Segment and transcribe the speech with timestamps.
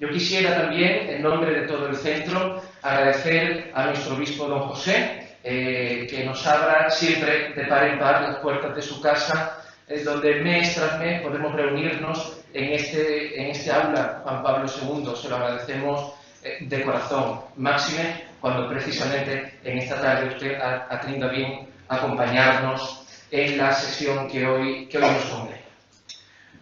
[0.00, 5.36] Yo quisiera también, en nombre de todo el centro, agradecer a nuestro obispo don José,
[5.44, 10.06] eh, que nos abra siempre de par en par las puertas de su casa, es
[10.06, 15.14] donde mes tras mes podemos reunirnos en este, en este aula Juan Pablo II.
[15.14, 20.98] Se lo agradecemos eh, de corazón, máxime cuando precisamente en esta tarde usted ha, ha
[21.00, 25.60] tenido bien acompañarnos en la sesión que hoy, que hoy nos congrega.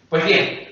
[0.08, 0.68] Pues bien,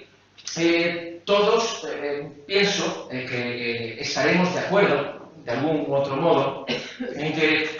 [0.58, 7.76] eh, todos eh, pienso eh, que estaremos de acuerdo, de algún otro modo, en que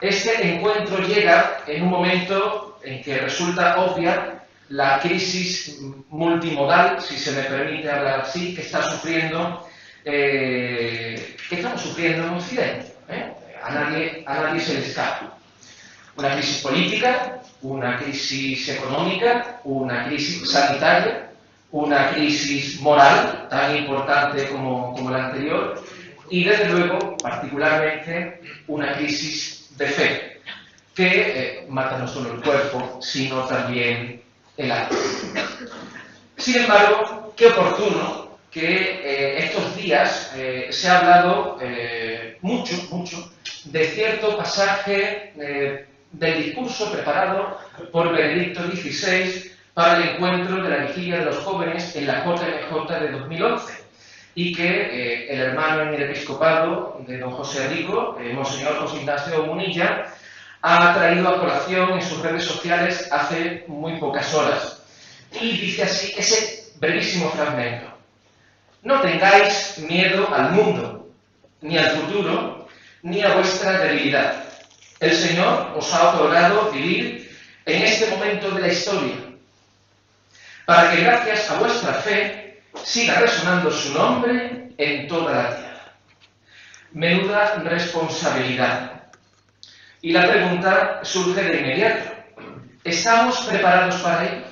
[0.00, 7.32] este encuentro llega en un momento en que resulta obvia la crisis multimodal, si se
[7.32, 9.66] me permite hablar así, que está sufriendo,
[10.04, 12.94] que estamos sufriendo en Occidente.
[13.62, 15.36] A, nadie, a nadie se le escapa.
[16.16, 21.29] Una crisis política, una crisis económica, una crisis sanitaria,
[21.72, 25.82] una crisis moral tan importante como, como la anterior
[26.28, 30.40] y desde luego particularmente una crisis de fe
[30.94, 34.22] que eh, mata no solo el cuerpo sino también
[34.56, 34.98] el alma.
[36.36, 41.58] Sin embargo, qué oportuno que eh, estos días eh, se ha hablado
[42.40, 43.32] mucho, mucho
[43.66, 45.32] de cierto pasaje
[46.12, 47.58] del discurso preparado
[47.92, 49.49] por Benedicto XVI
[49.80, 53.82] para el encuentro de la vigilia de los jóvenes en la JMJ de 2011
[54.34, 58.98] y que eh, el hermano en el episcopado de don José Rico, eh, Monseñor José
[58.98, 60.12] Ignacio Munilla,
[60.60, 64.82] ha traído a colación en sus redes sociales hace muy pocas horas.
[65.40, 67.90] Y dice así ese brevísimo fragmento.
[68.82, 71.08] No tengáis miedo al mundo,
[71.62, 72.68] ni al futuro,
[73.02, 74.44] ni a vuestra debilidad.
[75.00, 77.34] El Señor os ha otorgado vivir
[77.64, 79.29] en este momento de la historia,
[80.70, 85.94] para que gracias a vuestra fe siga resonando su nombre en toda la tierra.
[86.92, 89.10] Menuda responsabilidad.
[90.00, 92.12] Y la pregunta surge de inmediato.
[92.84, 94.44] ¿Estamos preparados para ello?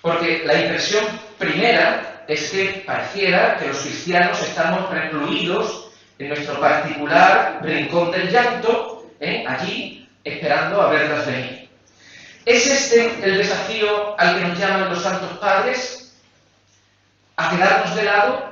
[0.00, 1.04] Porque la impresión
[1.38, 9.12] primera es que pareciera que los cristianos estamos recluidos en nuestro particular rincón del llanto,
[9.20, 9.44] ¿eh?
[9.46, 11.59] allí esperando a verlas venir.
[12.44, 16.12] ¿Es este el desafío al que nos llaman los santos padres?
[17.36, 18.50] ¿A quedarnos de lado?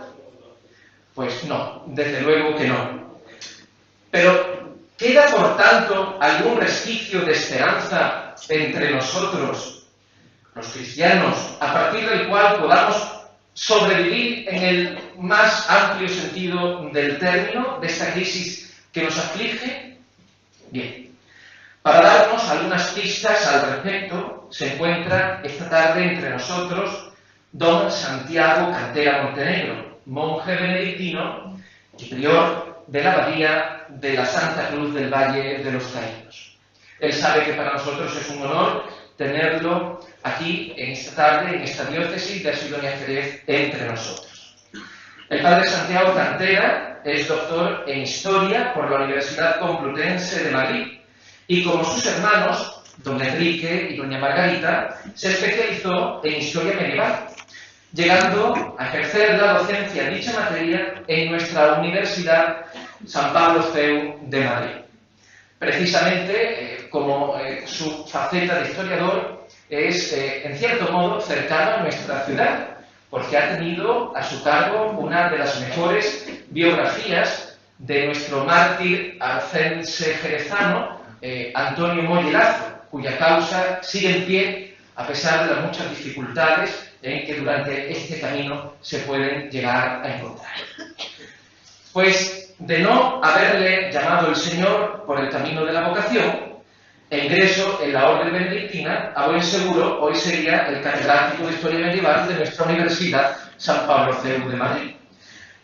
[1.14, 3.18] Pues no, desde luego que no.
[4.10, 9.86] Pero ¿queda por tanto algún resquicio de esperanza entre nosotros,
[10.54, 12.96] los cristianos, a partir del cual podamos
[13.54, 19.98] sobrevivir en el más amplio sentido del término de esta crisis que nos aflige?
[20.70, 21.07] Bien,
[21.82, 27.12] para darnos algunas pistas al respecto, se encuentra esta tarde entre nosotros
[27.52, 31.56] don Santiago Cantera Montenegro, monje benedictino
[31.98, 36.58] y prior de la abadía de la Santa Cruz del Valle de los Caídos.
[37.00, 38.84] Él sabe que para nosotros es un honor
[39.16, 44.56] tenerlo aquí en esta tarde, en esta diócesis de Asidonia Jerez, entre nosotros.
[45.28, 50.97] El padre Santiago Cantera es doctor en Historia por la Universidad Complutense de Madrid
[51.48, 57.26] y como sus hermanos, don Enrique y doña Margarita, se especializó en historia medieval,
[57.94, 62.66] llegando a ejercer la docencia en dicha materia en nuestra Universidad
[63.06, 64.74] San Pablo CEU de Madrid.
[65.58, 71.82] Precisamente, eh, como eh, su faceta de historiador es, eh, en cierto modo, cercano a
[71.82, 72.76] nuestra ciudad,
[73.08, 80.12] porque ha tenido a su cargo una de las mejores biografías de nuestro mártir arcense
[80.14, 86.90] jerezano, eh, Antonio Mollelazo, cuya causa sigue en pie a pesar de las muchas dificultades
[87.02, 90.54] en que durante este camino se pueden llegar a encontrar.
[91.92, 96.48] Pues de no haberle llamado el Señor por el camino de la vocación,
[97.10, 102.28] ingreso en la orden benedictina, a buen seguro hoy sería el catedrático de Historia Medieval
[102.28, 104.90] de nuestra Universidad San Pablo CEU de Madrid.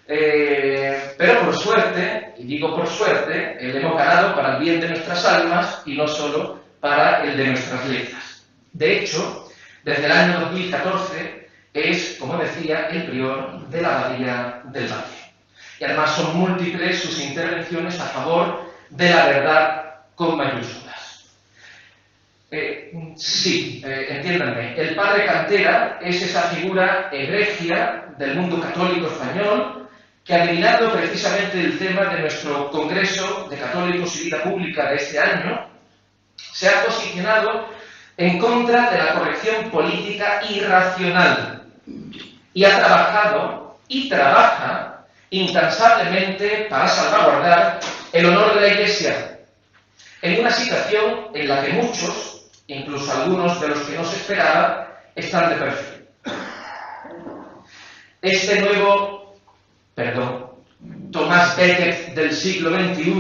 [0.07, 4.89] Eh, pero por suerte, y digo por suerte, le hemos ganado para el bien de
[4.89, 8.47] nuestras almas y no solo para el de nuestras letras.
[8.73, 9.49] De hecho,
[9.85, 15.33] desde el año 2014 es, como decía, el prior de la Abadía del Valle.
[15.81, 21.29] Y además son múltiples sus intervenciones a favor de la verdad con mayúsculas.
[22.51, 29.84] Eh, sí, eh, entiéndanme, el padre Cantera es esa figura egregia del mundo católico español
[30.25, 35.19] que adivinando precisamente el tema de nuestro Congreso de Católicos y Vida Pública de este
[35.19, 35.69] año,
[36.37, 37.69] se ha posicionado
[38.17, 41.65] en contra de la corrección política irracional
[42.55, 47.81] y ha trabajado y trabaja incansablemente para salvaguardar
[48.13, 49.41] el honor de la Iglesia,
[50.23, 55.03] en una situación en la que muchos, incluso algunos de los que no se esperaba,
[55.15, 56.09] están de perfil.
[58.23, 59.24] Este nuevo,
[59.95, 60.47] perdón,
[61.13, 63.15] Tomás Becket del siglo XXI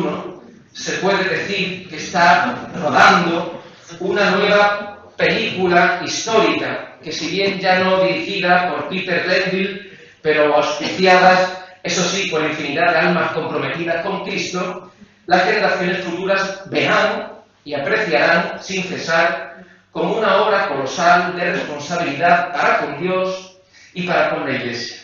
[0.72, 3.62] se puede decir que está rodando
[4.00, 11.58] una nueva película histórica, que si bien ya no dirigida por Peter Glenville, pero auspiciadas,
[11.82, 14.90] eso sí, por infinidad de almas comprometidas con Cristo,
[15.26, 17.34] las generaciones futuras verán
[17.64, 23.58] y apreciarán sin cesar como una obra colosal de responsabilidad para con Dios
[23.92, 25.03] y para con la Iglesia.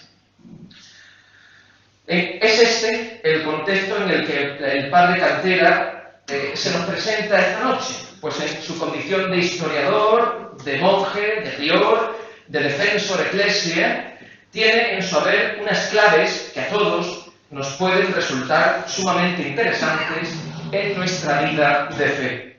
[2.11, 7.61] Es este el contexto en el que el padre Cantera eh, se nos presenta esta
[7.63, 12.19] noche, pues en su condición de historiador, de monje, de prior,
[12.49, 14.19] de defensor eclesia,
[14.51, 20.35] tiene en su haber unas claves que a todos nos pueden resultar sumamente interesantes
[20.73, 22.57] en nuestra vida de fe.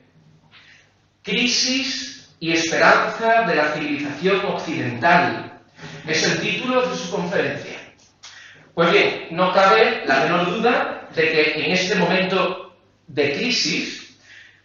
[1.22, 5.60] Crisis y esperanza de la civilización occidental
[6.08, 7.81] es el título de su conferencia.
[8.74, 12.74] Pues bien, no cabe la menor duda de que en este momento
[13.06, 14.16] de crisis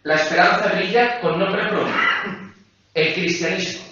[0.02, 1.92] la esperanza brilla con nombre propio,
[2.94, 3.84] el cristianismo.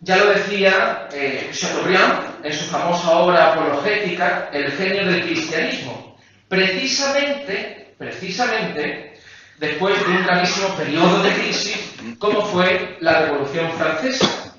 [0.00, 6.18] Ya lo decía eh, Chateaubriand en su famosa obra apologética, El genio del cristianismo,
[6.48, 9.20] precisamente, precisamente
[9.58, 14.49] después de un gravísimo periodo de crisis como fue la Revolución Francesa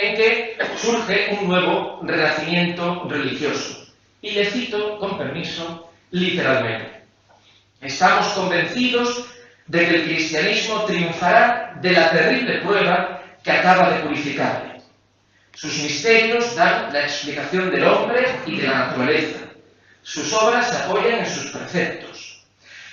[0.00, 3.86] en que surge un nuevo renacimiento religioso.
[4.22, 7.02] Y le cito, con permiso, literalmente.
[7.80, 9.26] Estamos convencidos
[9.66, 14.80] de que el cristianismo triunfará de la terrible prueba que acaba de purificarle.
[15.54, 19.38] Sus misterios dan la explicación del hombre y de la naturaleza.
[20.02, 22.42] Sus obras se apoyan en sus preceptos.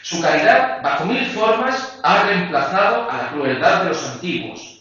[0.01, 4.76] Su caridad, bajo mil formas, ha reemplazado a la crueldad de los antiguos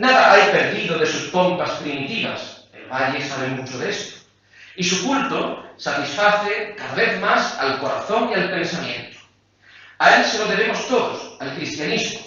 [0.00, 4.18] Nada hay perdido de sus pompas primitivas, el Valle sabe mucho de esto,
[4.74, 9.18] y su culto satisface cada vez más al corazón y al pensamiento.
[9.98, 12.20] A él se lo debemos todos, al cristianismo,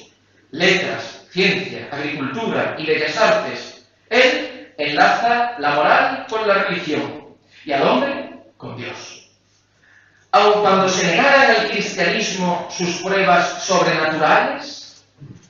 [0.51, 3.87] letras, ciencia, agricultura y bellas artes.
[4.07, 7.25] Él enlaza la moral con la religión
[7.65, 9.31] y al hombre con Dios.
[10.31, 15.03] Aun cuando se negaran al cristianismo sus pruebas sobrenaturales,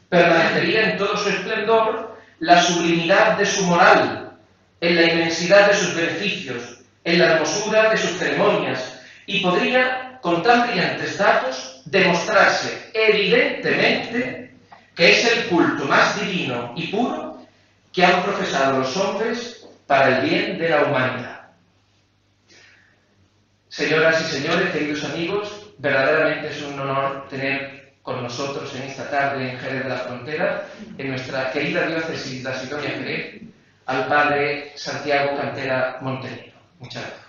[0.07, 2.12] permanecería en todo su esplendor
[2.43, 4.33] la sublimidad de su moral,
[4.81, 10.43] en la inmensidad de sus beneficios, en la hermosura de sus ceremonias, y podría, con
[10.43, 14.51] tan brillantes datos, demostrarse evidentemente
[14.93, 17.45] que es el culto más divino y puro
[17.93, 21.41] que han profesado los hombres para el bien de la humanidad.
[23.69, 29.49] Señoras y señores, queridos amigos, verdaderamente es un honor tener con nosotros en esta tarde
[29.49, 30.67] en Jerez de la Frontera,
[30.97, 33.41] en nuestra querida diócesis de Sidonia Jerez,
[33.85, 36.53] al Padre Santiago Cantera Montenegro.
[36.79, 37.23] Muchas gracias.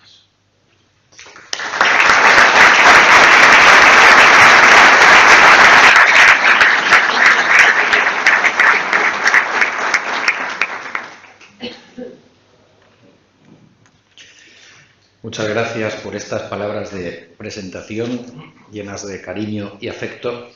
[15.23, 20.51] Muchas gracias por estas palabras de presentación llenas de cariño y afecto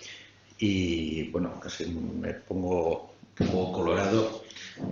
[0.58, 4.42] y bueno, casi me pongo un poco colorado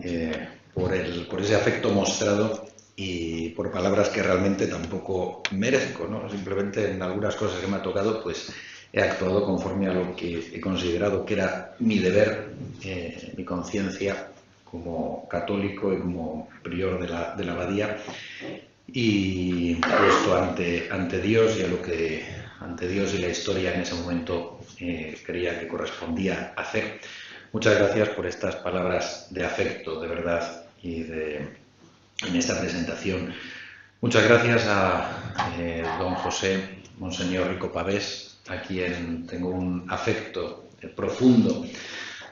[0.03, 6.31] eh, por, el, por ese afecto mostrado y por palabras que realmente tampoco merezco, ¿no?
[6.31, 8.53] Simplemente en algunas cosas que me ha tocado, pues
[8.93, 14.29] he actuado conforme a lo que he considerado que era mi deber, eh, mi conciencia
[14.65, 17.99] como católico y como prior de la, de la abadía
[18.87, 22.25] y puesto ante, ante Dios y a lo que
[22.61, 27.01] ante Dios y la historia en ese momento eh, creía que correspondía hacer.
[27.53, 31.37] Muchas gracias por estas palabras de afecto, de verdad, y de,
[32.27, 33.35] en esta presentación.
[34.01, 40.89] Muchas gracias a eh, don José, Monseñor Rico Pavés, a quien tengo un afecto eh,
[40.89, 41.65] profundo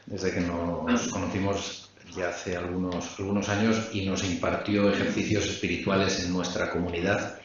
[0.07, 6.33] desde que nos conocimos ya hace algunos, algunos años y nos impartió ejercicios espirituales en
[6.33, 7.39] nuestra comunidad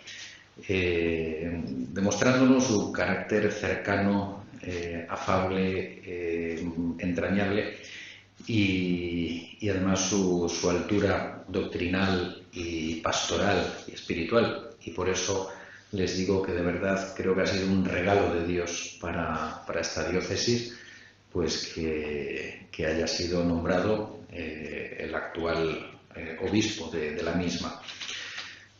[0.68, 6.64] eh, demostrándonos su carácter cercano, eh, afable, eh,
[7.00, 7.78] entrañable
[8.48, 14.72] y, además su, altura doctrinal y pastoral y espiritual.
[14.84, 15.50] Y por eso
[15.92, 20.10] les digo que de verdad creo que ha sido un regalo de Dios para, esta
[20.10, 20.78] diócesis,
[21.32, 26.00] pues que, haya sido nombrado el actual
[26.42, 27.82] obispo de la misma.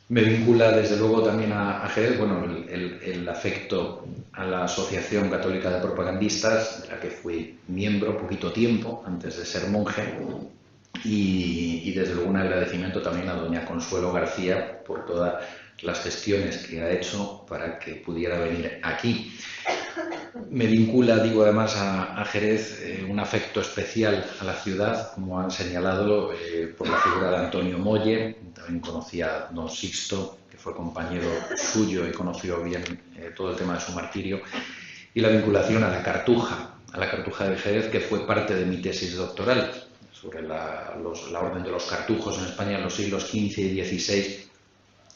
[0.10, 5.82] Me vincula desde luego también a, Jerez, bueno, el, afecto a la Asociación Católica de
[5.82, 10.18] Propagandistas, de la que fui miembro poquito tiempo antes de ser monje,
[11.04, 15.44] y, desde luego un agradecimiento también a doña Consuelo García por todas
[15.84, 19.32] las gestiones que ha hecho para que pudiera venir aquí.
[20.50, 25.50] Me vincula, digo además, a, Jerez eh, un afecto especial a la ciudad, como han
[25.50, 30.76] señalado, eh, por la figura de Antonio Molle, también conocía a don Sixto, que fue
[30.76, 32.84] compañero suyo y conoció bien
[33.18, 34.42] eh, todo el tema de su martirio,
[35.14, 38.66] y la vinculación a la Cartuja, a la Cartuja de Jerez, que fue parte de
[38.66, 39.72] mi tesis doctoral
[40.12, 40.94] sobre la,
[41.40, 44.50] orden de los cartujos en España en los siglos XV y XVI,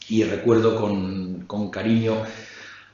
[0.08, 2.24] y recuerdo con cariño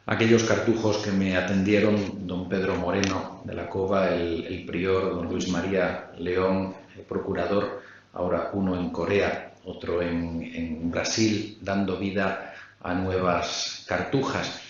[0.06, 5.48] aquellos cartujos que me atendieron don Pedro Moreno de la Cova, el, prior, don Luis
[5.48, 13.84] María León, el procurador, ahora uno en Corea, otro en, Brasil, dando vida a nuevas
[13.86, 14.60] cartujas.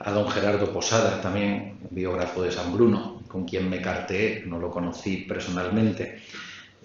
[0.00, 4.70] A don Gerardo Posada, también biógrafo de San Bruno, con quien me carteé, no lo
[4.70, 6.22] conocí personalmente.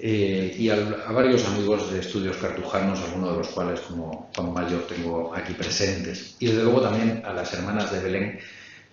[0.03, 0.77] Eh, y a,
[1.12, 6.38] varios amigos de estudios cartujanos, algunos de los cuales, como Juan Mayor, tengo aquí presentes.
[6.39, 8.39] Y desde luego también a las hermanas de Belén,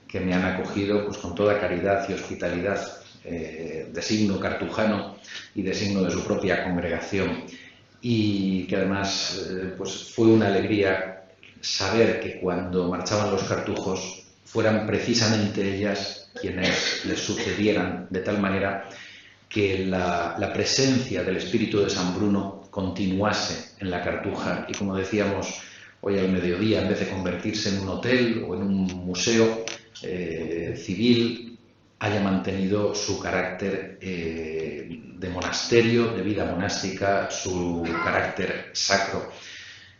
[0.06, 2.78] que me han acogido pues, con toda caridad y hospitalidad
[3.24, 5.16] eh, de signo cartujano
[5.54, 7.44] y de signo de su propia congregación.
[8.02, 11.24] Y que además eh, pues, fue una alegría
[11.62, 18.90] saber que cuando marchaban los cartujos fueran precisamente ellas quienes les sucedieran de tal manera
[19.48, 24.66] que la, presencia del espíritu de San Bruno continuase en la cartuja.
[24.68, 25.62] Y como decíamos
[26.00, 29.64] hoy al mediodía, en vez de convertirse en un hotel o en un museo
[30.02, 31.58] eh, civil,
[32.00, 39.32] haya mantenido su carácter eh, de monasterio, de vida monástica, su carácter sacro,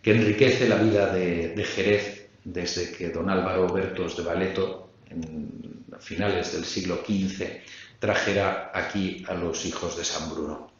[0.01, 5.85] que enriquece la vida de, de Jerez desde que don Álvaro Bertos de Valeto, en
[6.01, 7.61] finales del siglo XV,
[7.99, 10.71] trajera aquí a los hijos de San Bruno.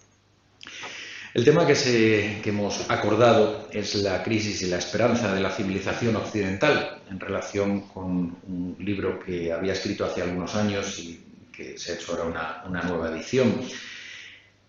[1.35, 7.03] El tema que, hemos acordado es la crisis y la esperanza de la civilización occidental
[7.11, 11.21] en relación con un libro que había escrito hace algunos años y
[11.53, 13.61] que se ha hecho ahora una nueva edición.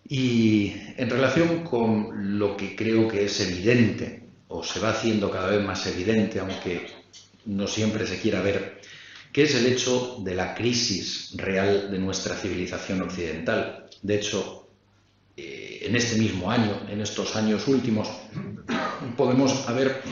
[0.08, 5.50] Y en relación con lo que creo que es evidente, o se va haciendo cada
[5.50, 6.88] vez más evidente, aunque
[7.46, 8.80] no siempre se quiera ver,
[9.32, 13.88] que es el hecho de la crisis real de nuestra civilización occidental.
[14.02, 14.68] De hecho,
[15.36, 18.08] eh, en este mismo año, en estos años últimos,
[19.16, 20.02] podemos haber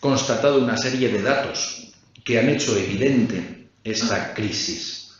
[0.00, 1.92] constatado una serie de datos
[2.24, 5.12] que han hecho evidente esta crisis.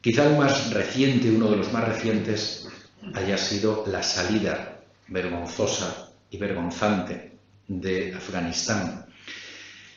[0.00, 2.68] Quizá el más reciente, uno de los más recientes,
[3.14, 7.32] haya sido la salida vergonzosa y vergonzante
[7.66, 9.06] de Afganistán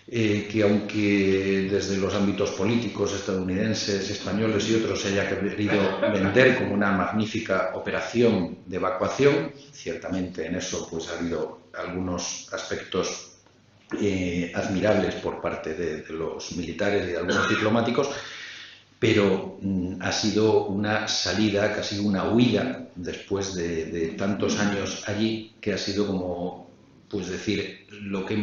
[0.08, 6.60] eh, que aunque desde los ámbitos políticos estadounidenses, españoles y otros se haya querido vender
[6.60, 13.32] como una magnífica operación de evacuación, ciertamente en eso pues ha habido algunos aspectos
[14.00, 18.10] eh, admirables por parte de, los militares y de algunos diplomáticos,
[19.00, 25.74] pero mm, ha sido una salida, casi una huida después de tantos años allí, que
[25.74, 26.65] ha sido como
[27.10, 28.36] pues decir, lo que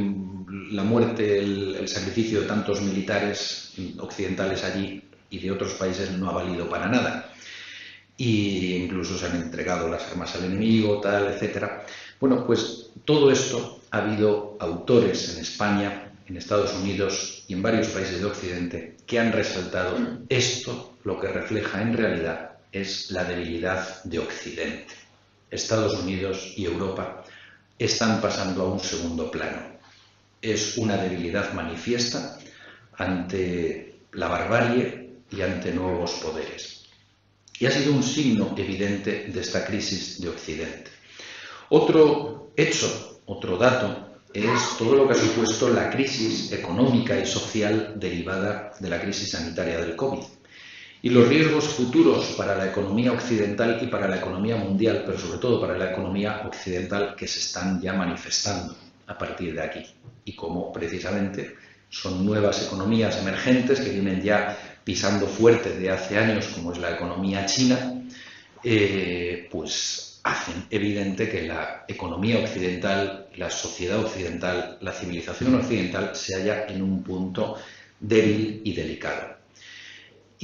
[0.70, 6.32] la muerte, el, sacrificio de tantos militares occidentales allí y de otros países no ha
[6.34, 7.32] valido para nada.
[8.16, 11.84] Y incluso se han entregado las armas al enemigo, tal, etcétera.
[12.20, 17.88] Bueno, pues todo esto ha habido autores en España, en Estados Unidos y en varios
[17.88, 19.96] países de Occidente que han resaltado
[20.28, 24.94] esto, lo que refleja en realidad es la debilidad de Occidente.
[25.50, 27.21] Estados Unidos y Europa
[27.84, 29.78] están pasando a un segundo plano.
[30.40, 32.38] Es una debilidad manifiesta
[32.96, 36.84] ante la barbarie y ante nuevos poderes.
[37.58, 40.90] Y ha sido un signo evidente de esta crisis de Occidente.
[41.68, 47.94] Otro hecho, otro dato, es todo lo que ha supuesto la crisis económica y social
[47.96, 50.22] derivada de la crisis sanitaria del COVID
[51.02, 55.38] y los riesgos futuros para la economía occidental y para la economía mundial, pero sobre
[55.38, 58.76] todo para la economía occidental que se están ya manifestando
[59.08, 59.84] a partir de aquí
[60.24, 61.56] y cómo precisamente
[61.88, 66.92] son nuevas economías emergentes que vienen ya pisando fuerte de hace años, como es la
[66.92, 68.00] economía china,
[68.62, 76.36] eh, pues hacen evidente que la economía occidental, la sociedad occidental, la civilización occidental se
[76.36, 77.56] halla en un punto
[77.98, 79.41] débil y delicado.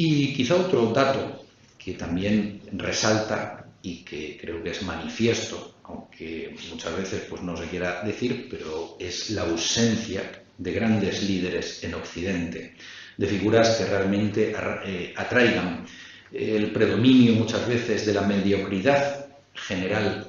[0.00, 1.44] Y quizá otro dato
[1.76, 7.66] que también resalta y que creo que es manifiesto, aunque muchas veces pues, no se
[7.66, 10.22] quiera decir, pero es la ausencia
[10.56, 12.76] de grandes líderes en Occidente,
[13.16, 14.54] de figuras que realmente
[14.86, 15.84] eh, atraigan
[16.32, 20.28] el predominio muchas veces de la mediocridad general,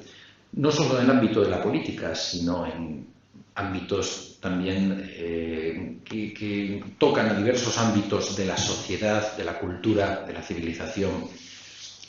[0.54, 3.06] no solo en el ámbito de la política, sino en
[3.54, 10.34] ámbitos también eh, que, tocan a diversos ámbitos de la sociedad, de la cultura, de
[10.34, 11.27] la civilización.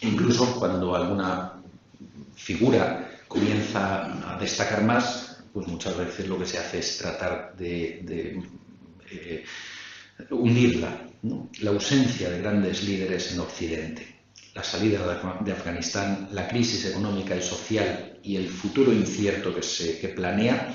[0.02, 1.54] incluso cuando alguna
[2.34, 8.42] figura comienza a destacar más, pues muchas veces lo que se hace es tratar de,
[9.10, 9.44] eh,
[10.30, 11.06] unirla.
[11.60, 14.06] La ausencia de grandes líderes en Occidente,
[14.54, 19.98] la salida de Afganistán, la crisis económica y social y el futuro incierto que se
[19.98, 20.74] que planea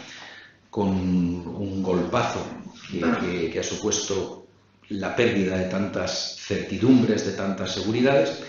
[0.75, 2.45] con un golpazo
[2.91, 4.45] que, ha supuesto
[4.89, 8.43] la pérdida de tantas certidumbres, de tantas seguridades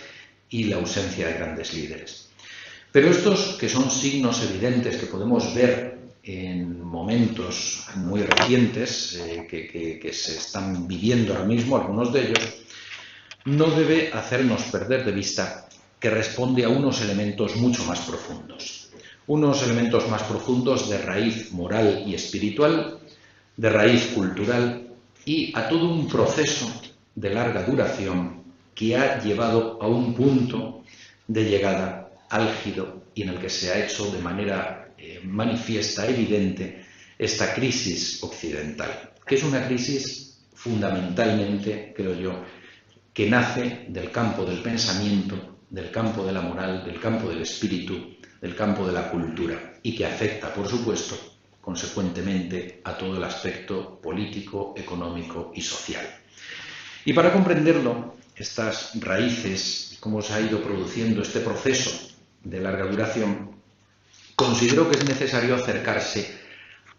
[0.51, 2.31] y la ausencia de grandes líderes.
[2.91, 10.01] Pero estos, que son signos evidentes que podemos ver en momentos muy recientes eh, que,
[10.03, 12.45] que, se están viviendo ahora mismo, algunos de ellos,
[13.45, 15.69] no debe hacernos perder de vista
[16.01, 18.86] que responde a unos elementos mucho más profundos
[19.27, 22.99] unos elementos más profundos de raíz moral y espiritual,
[23.57, 24.89] de raíz cultural
[25.25, 26.71] y a todo un proceso
[27.15, 30.85] de larga duración que ha llevado a un punto
[31.27, 36.85] de llegada álgido y en el que se ha hecho de manera eh, manifiesta, evidente,
[37.19, 42.45] esta crisis occidental, que es una crisis fundamentalmente, creo yo,
[43.13, 48.16] que nace del campo del pensamiento, del campo de la moral, del campo del espíritu
[48.41, 51.17] del campo de la cultura y que afecta, por supuesto,
[51.61, 56.07] consecuentemente a todo el aspecto político, económico y social.
[57.05, 61.91] Y para comprenderlo, estas raíces, cómo se ha ido produciendo este proceso
[62.45, 63.51] de larga duración,
[64.37, 66.37] considero que es necesario acercarse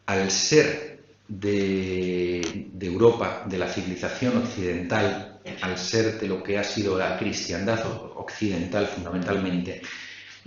[0.06, 6.64] al ser de, de, Europa, de la civilización occidental, al ser de lo que ha
[6.64, 7.85] sido la cristiandad
[8.16, 9.81] occidental fundamentalmente,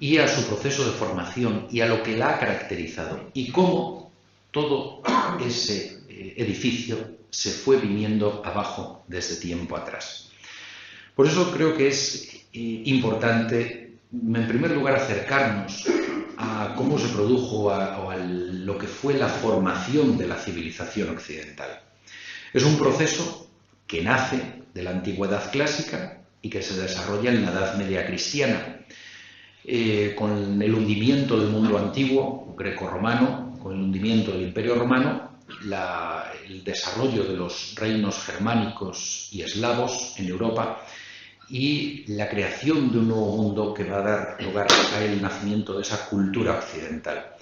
[0.01, 4.11] y a su proceso de formación y a lo que la ha caracterizado y cómo
[4.51, 5.03] todo
[5.45, 10.31] ese eh, edificio se fue viniendo abajo desde tiempo atrás.
[11.15, 15.85] Por eso creo que es eh, importante, en primer lugar, acercarnos
[16.39, 21.83] a cómo se produjo a, a lo que fue la formación de la civilización occidental.
[22.55, 23.49] Es un proceso
[23.87, 24.41] que nace
[24.73, 28.81] de la antigüedad clásica y que se desarrolla en la Edad Media cristiana,
[29.65, 35.31] eh, con el hundimiento del mundo antiguo, greco-romano, con el hundimiento del Imperio Romano,
[36.49, 40.83] el desarrollo de los reinos germánicos y eslavos en Europa
[41.49, 45.83] y la creación de un nuevo mundo que va a dar lugar al nacimiento de
[45.83, 47.35] esa cultura occidental.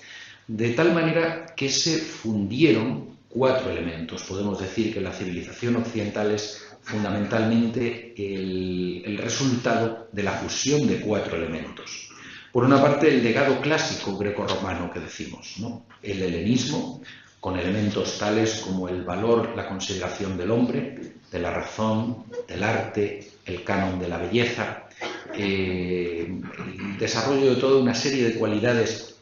[0.47, 4.23] De tal manera que se fundieron cuatro elementos.
[4.23, 11.37] Podemos decir que la civilización occidental es fundamentalmente el resultado de la fusión de cuatro
[11.37, 12.08] elementos.
[12.53, 15.85] Por una parte, el legado clásico greco-romano que decimos, ¿no?
[16.03, 17.03] el helenismo,
[17.41, 23.31] con elementos tales como el valor, la consideración del hombre, de la razón, del arte,
[23.45, 24.89] el canon de la belleza,
[25.35, 29.17] eh, el desarrollo de toda una serie de cualidades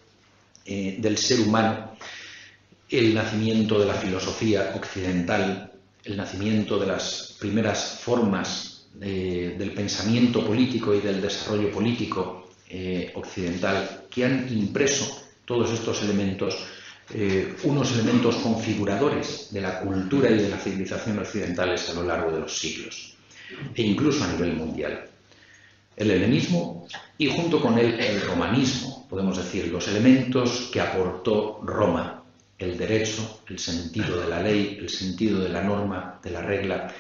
[0.65, 1.97] eh, del ser humano,
[2.89, 5.73] el nacimiento de la filosofía occidental,
[6.05, 13.13] el nacimiento de las primeras formas eh, del pensamiento político y del desarrollo político eh,
[13.15, 16.59] occidental que han impreso todos estos elementos,
[17.15, 22.33] eh, unos elementos configuradores de la cultura y de la civilización occidentales a lo largo
[22.33, 23.15] de los siglos,
[23.75, 25.09] e incluso a nivel mundial.
[25.97, 32.25] El helenismo y junto con él el romanismo, podemos decir, los elementos que aportó Roma,
[32.59, 36.93] el derecho, el sentido de la ley, el sentido de la norma, de la regla,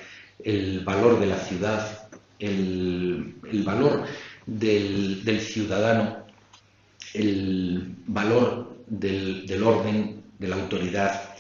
[0.43, 4.05] el valor de la ciudad, el, el valor
[4.47, 6.25] del, ciudadano,
[7.13, 11.35] el valor del, orden, de la autoridad,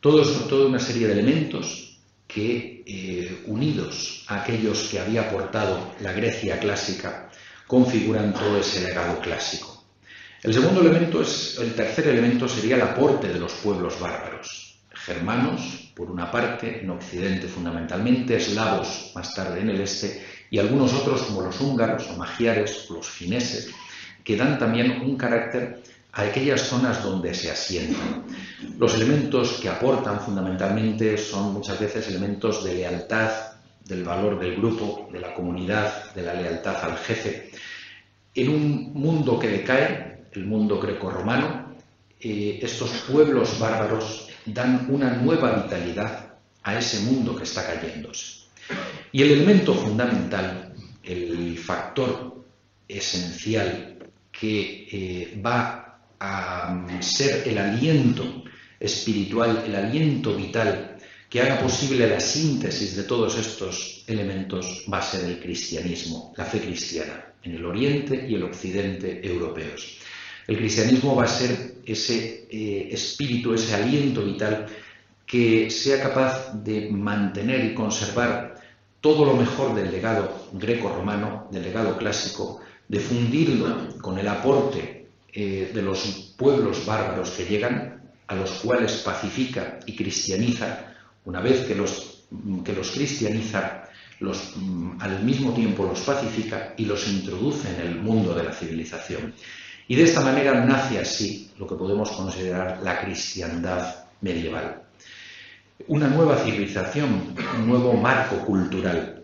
[0.00, 6.12] todos, toda una serie de elementos que, eh, unidos a aquellos que había aportado la
[6.12, 7.30] Grecia clásica,
[7.66, 9.84] configuran todo ese legado clásico.
[10.42, 15.90] El segundo elemento es, el tercer elemento sería el aporte de los pueblos bárbaros, germanos,
[15.94, 21.22] por una parte, en Occidente fundamentalmente, eslavos más tarde en el este, y algunos otros
[21.22, 23.70] como los húngaros o magiares, los fineses,
[24.22, 25.82] que dan también un carácter
[26.12, 28.24] a aquellas zonas donde se asientan.
[28.78, 33.30] Los elementos que aportan fundamentalmente son muchas veces elementos de lealtad,
[33.84, 37.50] del valor del grupo, de la comunidad, de la lealtad al jefe,
[38.34, 41.74] En un mundo que decae, el mundo grecorromano,
[42.20, 48.45] eh, estos pueblos bárbaros dan una nueva vitalidad a ese mundo que está cayéndose.
[49.12, 52.44] Y el elemento fundamental, el factor
[52.88, 53.98] esencial
[54.30, 58.44] que eh, va a ser el aliento
[58.78, 60.96] espiritual, el aliento vital
[61.28, 66.44] que haga posible la síntesis de todos estos elementos va a ser el cristianismo, la
[66.44, 69.98] fe cristiana, en el oriente y el occidente europeos.
[70.46, 74.66] El cristianismo va a ser ese eh, espíritu, ese aliento vital
[75.26, 78.55] que sea capaz de mantener y conservar
[79.06, 85.70] todo lo mejor del legado greco-romano, del legado clásico, de fundirlo con el aporte eh,
[85.72, 90.92] de los pueblos bárbaros que llegan, a los cuales pacifica y cristianiza,
[91.24, 92.24] una vez que los,
[92.64, 93.84] que los cristianiza,
[94.18, 99.34] mm, al mismo tiempo los pacifica y los introduce en el mundo de la civilización.
[99.86, 104.85] Y de esta manera nace así lo que podemos considerar la cristiandad medieval.
[105.88, 109.22] Una nueva civilización, un nuevo marco cultural.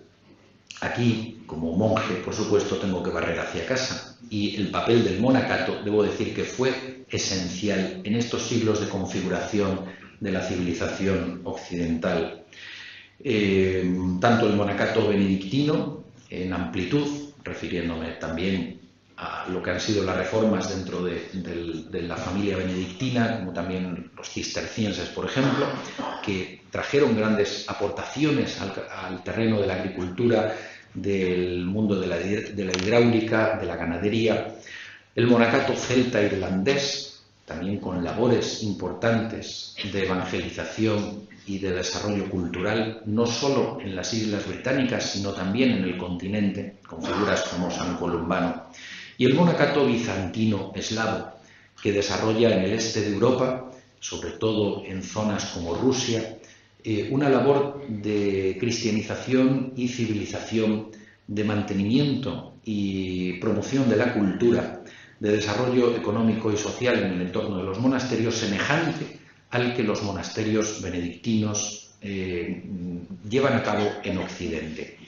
[0.83, 5.83] Aquí, como monje, por supuesto, tengo que barrer hacia casa y el papel del monacato,
[5.83, 9.81] debo decir que fue esencial en estos siglos de configuración
[10.21, 12.45] de la civilización occidental.
[13.25, 18.82] Eh, tanto el monacato benedictino, en amplitud, refiriéndome también
[19.17, 24.29] a lo que han sido las reformas dentro de, la familia benedictina, como también los
[24.29, 25.67] cistercienses, por ejemplo,
[26.25, 30.57] que trajeron grandes aportaciones al, terreno de la agricultura,
[30.95, 34.55] del mundo de la, de la hidráulica, de la ganadería.
[35.15, 43.27] El monacato celta irlandés, también con labores importantes de evangelización y de desarrollo cultural, no
[43.27, 48.67] solo en las Islas Británicas, sino también en el continente, con figuras como San Columbano
[49.23, 51.31] y el monacato bizantino eslavo,
[51.81, 56.39] que desarrolla en el este de Europa, sobre todo en zonas como Rusia,
[56.83, 60.89] eh, una labor de cristianización y civilización,
[61.29, 64.83] de mantenimiento y promoción de la cultura,
[65.21, 70.03] de desarrollo económico y social en el entorno de los monasterios, semejante al que los
[70.03, 72.61] monasterios benedictinos eh,
[73.31, 74.99] llevan a cabo en Occidente.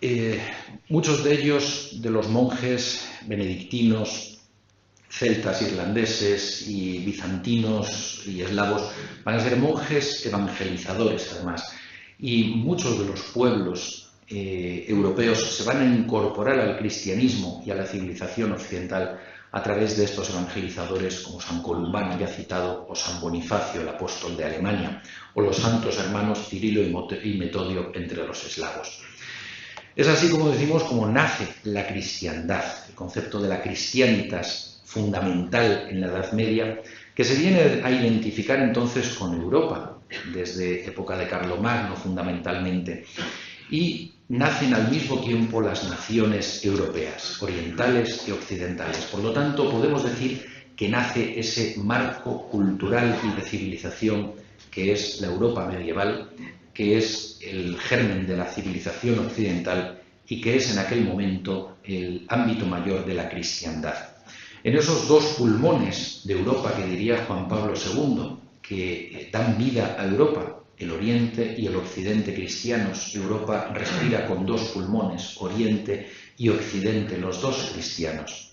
[0.00, 0.40] Eh,
[0.88, 4.38] muchos de ellos, de los monjes benedictinos,
[5.10, 8.90] celtas, irlandeses y bizantinos y eslavos,
[9.24, 11.64] van a ser monjes evangelizadores además.
[12.20, 17.74] Y muchos de los pueblos eh, europeos se van a incorporar al cristianismo y a
[17.74, 19.18] la civilización occidental
[19.50, 24.36] a través de estos evangelizadores como San Columbano ya citado o San Bonifacio, el apóstol
[24.36, 25.02] de Alemania,
[25.34, 29.00] o los santos hermanos Cirilo y Metodio entre los eslavos.
[29.98, 36.00] Es así como decimos como nace la cristiandad, el concepto de la cristianitas fundamental en
[36.00, 36.80] la Edad Media,
[37.16, 39.98] que se viene a identificar entonces con Europa,
[40.32, 43.06] desde época de Carlomagno fundamentalmente,
[43.72, 48.98] y nacen al mismo tiempo las naciones europeas, orientales y occidentales.
[49.06, 54.34] Por lo tanto, podemos decir que nace ese marco cultural y de civilización
[54.70, 56.30] que es la Europa medieval,
[56.78, 62.24] que es el germen de la civilización occidental y que es en aquel momento el
[62.28, 63.96] ámbito mayor de la cristiandad.
[64.62, 70.06] En esos dos pulmones de Europa que diría Juan Pablo II, que dan vida a
[70.06, 77.18] Europa, el Oriente y el Occidente cristianos, Europa respira con dos pulmones, Oriente y Occidente,
[77.18, 78.52] los dos cristianos.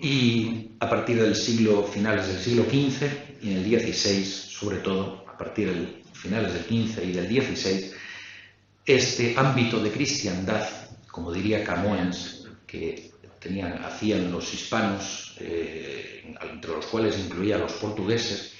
[0.00, 5.26] Y a partir del siglo, finales del siglo XV y en el XVI, sobre todo,
[5.28, 7.94] a partir del finales del 15 y del 16,
[8.86, 10.66] este ámbito de cristiandad,
[11.10, 17.72] como diría Camoens, que tenían, hacían los hispanos, eh, entre los cuales incluía a los
[17.72, 18.52] portugueses,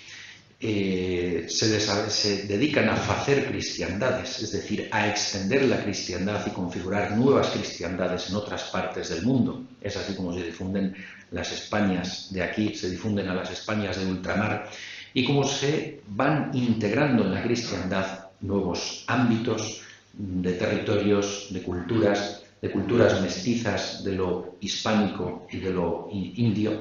[0.64, 7.16] eh, se, se, dedican a hacer cristiandades, es decir, a extender la cristiandad y configurar
[7.16, 9.64] nuevas cristiandades en otras partes del mundo.
[9.80, 10.94] Es así como se difunden
[11.32, 14.70] las Españas de aquí, se difunden a las Españas de ultramar
[15.14, 22.70] y cómo se van integrando en la cristiandad nuevos ámbitos de territorios, de culturas, de
[22.70, 26.78] culturas mestizas de lo hispánico y de lo indio.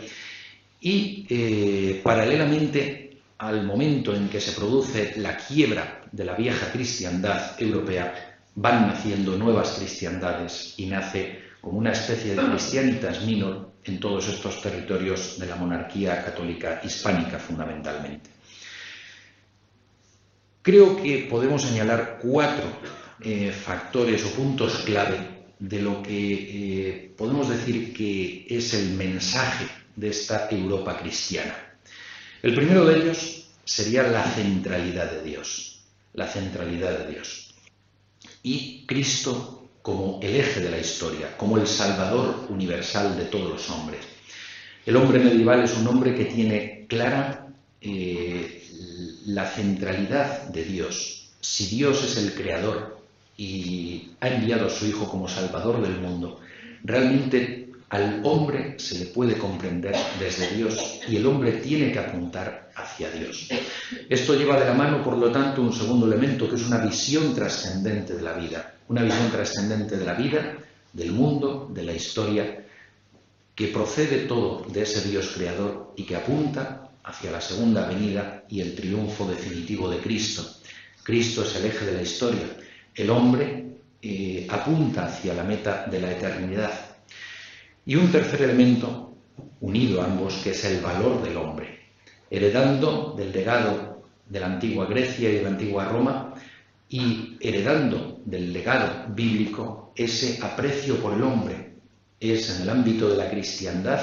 [0.81, 3.01] Y eh, paralelamente
[3.37, 9.35] al momento en que se produce la quiebra de la vieja cristiandad europea, van naciendo
[9.35, 15.47] nuevas cristiandades y nace como una especie de cristianitas minor en todos estos territorios de
[15.47, 18.29] la monarquía católica hispánica fundamentalmente.
[20.61, 22.65] Creo que podemos señalar cuatro
[23.19, 25.17] eh, factores o puntos clave
[25.57, 29.65] de lo que eh, podemos decir que es el mensaje
[29.95, 31.55] de esta Europa cristiana.
[32.41, 37.53] El primero de ellos sería la centralidad de Dios, la centralidad de Dios.
[38.43, 43.69] Y Cristo como el eje de la historia, como el Salvador universal de todos los
[43.69, 44.01] hombres.
[44.85, 47.47] El hombre medieval es un hombre que tiene clara
[47.81, 48.63] eh,
[49.25, 51.29] la centralidad de Dios.
[51.39, 53.01] Si Dios es el creador
[53.37, 56.39] y ha enviado a su Hijo como Salvador del mundo,
[56.83, 62.71] realmente al hombre se le puede comprender desde Dios y el hombre tiene que apuntar
[62.75, 63.49] hacia Dios.
[64.09, 67.35] Esto lleva de la mano, por lo tanto, un segundo elemento que es una visión
[67.35, 70.57] trascendente de la vida, una visión trascendente de la vida,
[70.91, 72.65] del mundo, de la historia,
[73.55, 78.59] que procede todo de ese Dios creador y que apunta hacia la segunda venida y
[78.59, 80.45] el triunfo definitivo de Cristo.
[81.03, 82.43] Cristo es el eje de la historia.
[82.93, 86.73] El hombre eh, apunta hacia la meta de la eternidad
[87.85, 89.13] y un tercer elemento,
[89.61, 91.79] unido a ambos, que es el valor del hombre,
[92.29, 96.33] heredando del legado de la antigua Grecia y de la antigua Roma
[96.89, 101.73] y heredando del legado bíblico ese aprecio por el hombre.
[102.19, 103.99] Es en el ámbito de la cristiandad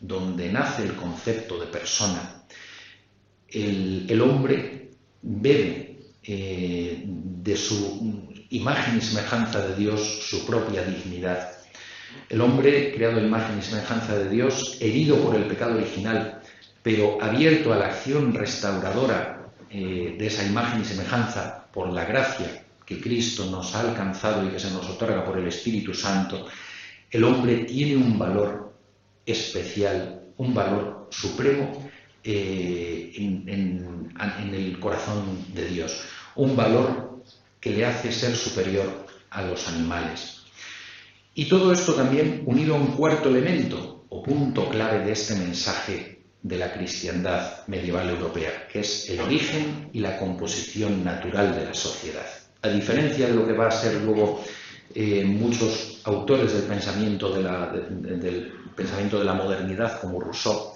[0.00, 2.44] donde nace el concepto de persona.
[3.48, 4.90] El, hombre
[5.22, 11.56] bebe eh, de su imagen y semejanza de Dios su propia dignidad
[12.28, 16.40] el hombre, creado en imagen y semejanza de Dios, herido por el pecado original,
[16.82, 22.65] pero abierto a la acción restauradora eh, de esa imagen y semejanza por la gracia
[22.86, 26.46] que Cristo nos ha alcanzado y que se nos otorga por el Espíritu Santo,
[27.10, 28.72] el hombre tiene un valor
[29.26, 31.90] especial, un valor supremo
[32.22, 36.04] eh, en el corazón de Dios,
[36.36, 37.22] un valor
[37.60, 40.44] que le hace ser superior a los animales.
[41.34, 46.22] Y todo esto también unido a un cuarto elemento o punto clave de este mensaje
[46.42, 51.74] de la cristiandad medieval europea, que es el origen y la composición natural de la
[51.74, 52.26] sociedad.
[52.66, 54.42] A diferencia de lo que va a ser luego
[54.92, 60.72] eh, muchos autores del pensamiento de, la, del pensamiento de la modernidad, como Rousseau,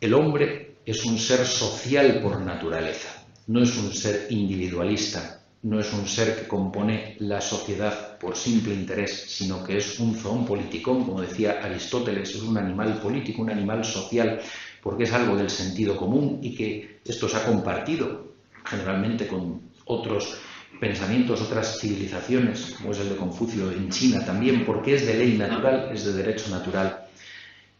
[0.00, 5.92] el hombre es un ser social por naturaleza, no es un ser individualista, no es
[5.92, 11.04] un ser que compone la sociedad por simple interés, sino que es un zoón politicón,
[11.04, 14.40] como decía Aristóteles, es un animal político, un animal social,
[14.80, 18.32] porque es algo del sentido común y que esto se ha compartido
[18.64, 20.38] generalmente con otros
[20.80, 25.36] pensamientos, otras civilizaciones, como es el de Confucio en China también, porque es de ley
[25.36, 27.06] natural, es de derecho natural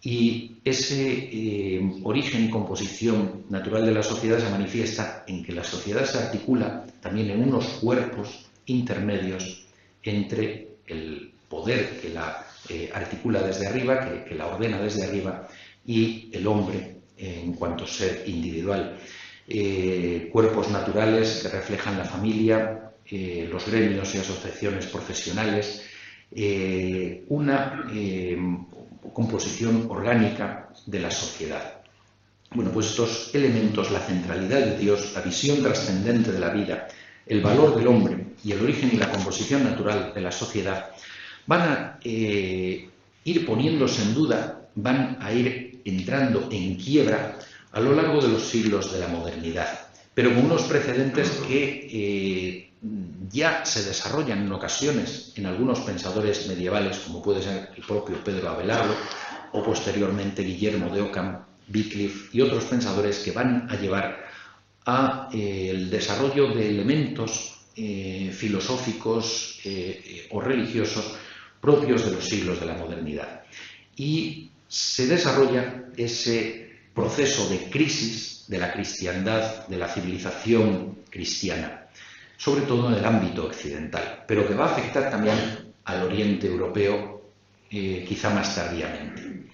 [0.02, 5.64] y ese eh, origen y composición natural de la sociedad se manifiesta en que la
[5.64, 9.66] sociedad se articula también en unos cuerpos intermedios
[10.02, 15.48] entre el poder que la eh, articula desde arriba, que, la ordena desde arriba,
[15.84, 18.96] y el hombre en cuanto ser individual.
[19.46, 25.82] Eh, cuerpos naturales que reflejan la familia, los gremios y asociaciones profesionales,
[27.28, 27.86] una
[29.12, 31.80] composición orgánica de la sociedad.
[32.52, 36.88] Bueno, pues estos elementos, la centralidad de Dios, la visión trascendente de la vida,
[37.26, 40.90] el valor del hombre y el origen y la composición natural de la sociedad,
[41.46, 42.88] van a eh,
[43.24, 47.38] ir poniéndose en duda, van a ir entrando en quiebra
[47.72, 52.69] a lo largo de los siglos de la modernidad, pero con unos precedentes que eh,
[53.30, 58.48] ya se desarrollan en ocasiones en algunos pensadores medievales, como puede ser el propio Pedro
[58.48, 58.94] Abelardo
[59.52, 64.26] o posteriormente Guillermo de Ockham, Wycliffe y otros pensadores que van a llevar
[64.86, 71.16] a eh, el desarrollo de elementos eh, filosóficos eh, o religiosos
[71.60, 73.42] propios de los siglos de la modernidad.
[73.96, 81.79] Y se desarrolla ese proceso de crisis de la cristiandad, de la civilización cristiana
[82.40, 85.36] sobre todo en el ámbito occidental, pero que va a afectar también
[85.84, 87.20] al oriente europeo
[87.70, 89.50] eh, quizá más tardíamente.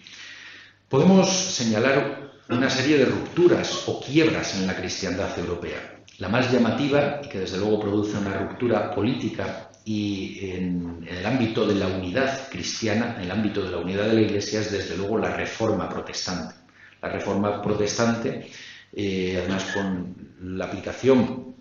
[0.88, 5.98] Podemos señalar una serie de rupturas o quiebras en la cristiandad europea.
[6.18, 11.66] La más llamativa, y que desde luego produce una ruptura política y en, el ámbito
[11.66, 14.96] de la unidad cristiana, en el ámbito de la unidad de la Iglesia, es desde
[14.96, 16.54] luego la reforma protestante.
[17.02, 18.48] La reforma protestante,
[18.92, 21.55] eh, además con la aplicación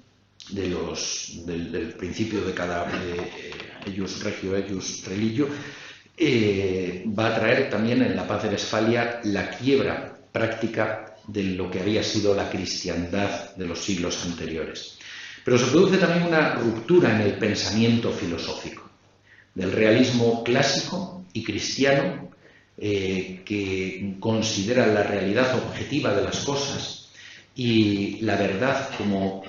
[0.50, 3.52] de los, del, principio de cada eh,
[3.86, 5.48] ellos regio, ellos religio,
[6.18, 11.70] eh, va a traer también en la paz de Westfalia la quiebra práctica de lo
[11.72, 14.98] que había sido la cristiandad de los siglos anteriores.
[15.44, 18.84] Pero se produce también una ruptura en el pensamiento filosófico.
[19.54, 22.30] del realismo clásico y cristiano
[22.78, 27.05] eh, que considera la realidad objetiva de las cosas
[27.56, 29.44] y la verdad como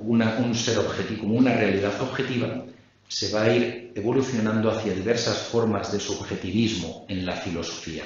[0.00, 2.64] un ser objetivo, como una realidad objetiva,
[3.08, 8.04] se va a ir evolucionando hacia diversas formas de subjetivismo en la filosofía,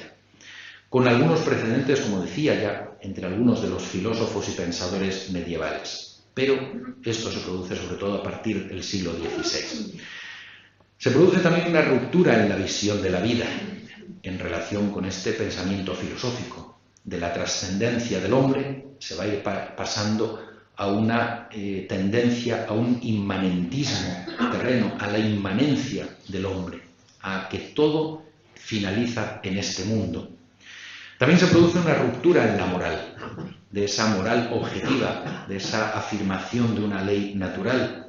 [0.89, 6.21] con algunos precedentes, como decía ya, entre algunos de los filósofos y pensadores medievales.
[6.33, 6.55] Pero
[7.03, 9.99] esto se produce sobre todo a partir del siglo XVI.
[10.97, 13.45] Se produce también una ruptura en la visión de la vida
[14.23, 16.79] en relación con este pensamiento filosófico.
[17.03, 20.39] De la trascendencia del hombre se va a ir pasando
[20.77, 26.81] a una eh, tendencia, a un inmanentismo terreno, a la inmanencia del hombre,
[27.21, 30.29] a que todo finaliza en este mundo.
[31.17, 33.15] También se produce una ruptura en la moral,
[33.71, 38.07] de esa moral objetiva, de esa afirmación de una ley natural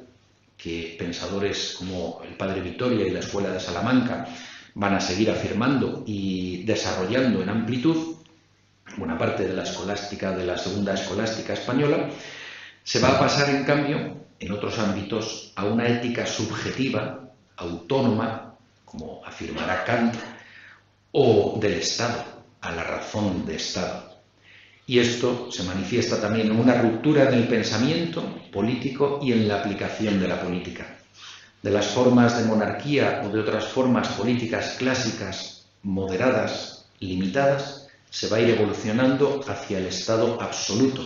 [0.57, 4.27] que pensadores como el padre Vitoria y la Escuela de Salamanca
[4.75, 8.15] van a seguir afirmando y desarrollando en amplitud,
[8.97, 12.09] buena parte de la escolástica, de la segunda escolástica española,
[12.83, 19.21] se va a pasar, en cambio, en otros ámbitos, a una ética subjetiva, autónoma, como
[19.25, 20.15] afirmará Kant,
[21.11, 22.23] o del Estado,
[22.61, 24.13] a la razón de Estado.
[24.85, 29.59] Y esto se manifiesta también en una ruptura en el pensamiento político y en la
[29.59, 30.97] aplicación de la política.
[31.61, 37.82] De las formas de monarquía o de otras formas políticas clásicas, moderadas, limitadas,
[38.13, 41.01] se va a ir evolucionando hacia el Estado absoluto,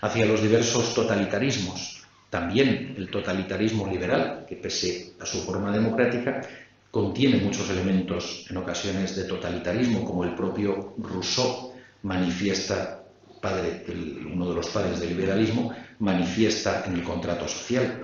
[0.00, 2.02] hacia los diversos totalitarismos.
[2.30, 6.40] También el totalitarismo liberal, que pese a su forma democrática,
[6.90, 11.74] contiene muchos elementos en ocasiones de totalitarismo, como el propio Rousseau
[12.04, 13.02] manifiesta,
[13.42, 13.84] padre,
[14.32, 18.00] uno de los padres del liberalismo, manifiesta en el contrato social.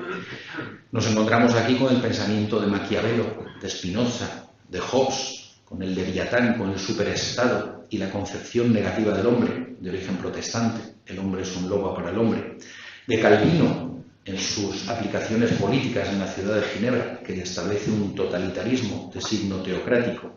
[0.93, 6.05] Nos encontramos aquí con el pensamiento de Maquiavelo, de Spinoza, de Hobbes, con el de
[6.05, 11.43] Villatán, con el superestado y la concepción negativa del hombre, de origen protestante el hombre
[11.43, 12.59] es un lobo para el hombre,
[13.07, 19.11] de Calvino en sus aplicaciones políticas en la ciudad de Ginebra, que establece un totalitarismo
[19.15, 20.33] de signo teocrático,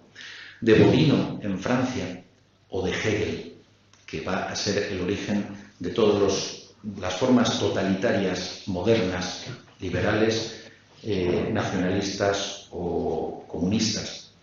[0.61, 2.23] de Bodino en Francia
[2.69, 3.55] o de Hegel,
[4.05, 5.45] que va a ser el origen
[5.79, 9.47] de todas las formas totalitarias modernas,
[9.79, 10.69] liberales,
[11.01, 14.33] eh, nacionalistas o comunistas.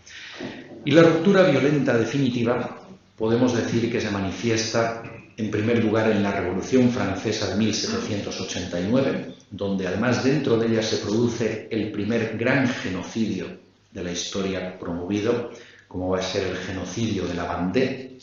[0.84, 2.85] Y la ruptura violenta definitiva
[3.16, 5.02] podemos decir que se manifiesta
[5.36, 10.98] en primer lugar en la Revolución Francesa de 1789, donde además dentro de ella se
[10.98, 13.46] produce el primer gran genocidio
[13.92, 15.50] de la historia promovido,
[15.88, 18.18] como va a ser el genocidio de la Vendée.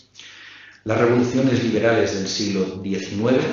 [0.86, 3.44] Las revoluciones liberales del siglo XIX,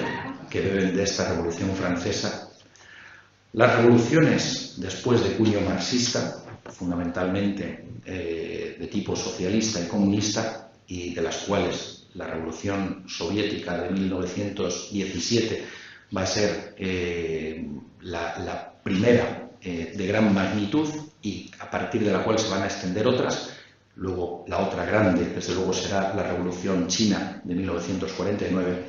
[0.50, 2.50] que beben de esta Revolución Francesa,
[3.52, 11.22] las revoluciones después de cuño marxista, fundamentalmente eh, de tipo socialista y comunista, y de
[11.22, 15.64] las cuales la Revolución Soviética de 1917
[16.14, 17.64] va a ser eh,
[18.02, 20.88] la, primera eh, de gran magnitud
[21.22, 23.50] y a partir de la cual se van a extender otras.
[23.94, 28.84] Luego la otra grande, desde luego, será la Revolución China de 1949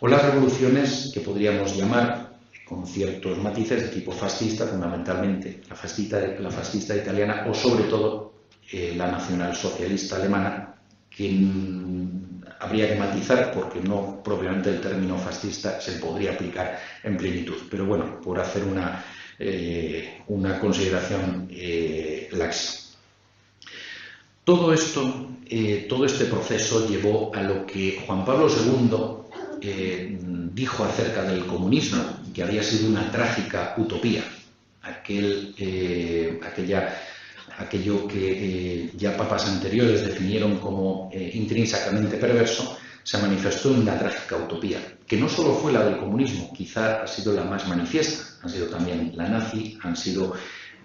[0.00, 6.20] o las revoluciones que podríamos llamar con ciertos matices de tipo fascista, fundamentalmente la fascista,
[6.38, 8.34] la fascista italiana o sobre todo
[8.70, 10.73] eh, la nacional socialista alemana,
[11.16, 11.30] que
[12.60, 17.56] habría que matizar porque no propiamente el término fascista se podría aplicar en plenitud.
[17.70, 19.04] Pero bueno, por hacer una,
[19.38, 22.80] eh, una consideración eh, laxa.
[24.44, 29.22] Todo esto, eh, todo este proceso llevó a lo que Juan Pablo II
[30.52, 34.22] dijo acerca del comunismo, que había sido una trágica utopía,
[34.82, 35.54] aquel,
[36.44, 36.94] aquella
[37.58, 43.98] aquello que eh, ya papas anteriores definieron como eh, intrínsecamente perverso, se manifestó en una
[43.98, 48.24] trágica utopía, que no solo fue la del comunismo, quizá ha sido la más manifiesta,
[48.42, 50.34] han sido también la nazi, han sido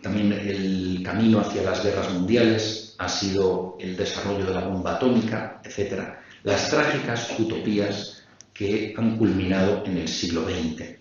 [0.02, 5.62] también el camino hacia las guerras mundiales, ha sido el desarrollo de la bomba atómica,
[5.64, 6.02] etc.
[6.44, 10.99] Las trágicas utopías que han culminado en el siglo XX.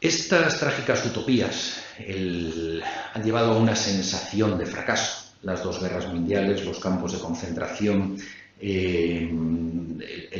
[0.00, 5.32] Estas trágicas utopías han llevado a una sensación de fracaso.
[5.42, 8.16] Las dos guerras mundiales, los campos de concentración,
[8.60, 9.28] eh,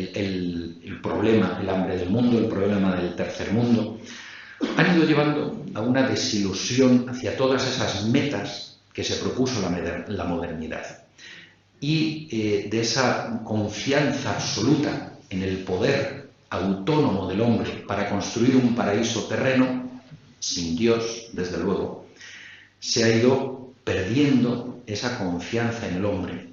[0.03, 3.99] el, problema, el hambre del mundo, el problema del tercer mundo,
[4.77, 9.61] han ido llevando a una desilusión hacia todas esas metas que se propuso
[10.07, 11.05] la, modernidad.
[11.81, 16.18] Y eh, de esa confianza absoluta en el poder
[16.51, 19.89] autónomo del hombre para construir un paraíso terreno,
[20.39, 22.07] sin Dios, desde luego,
[22.79, 26.49] se ha ido perdiendo esa confianza en el hombre,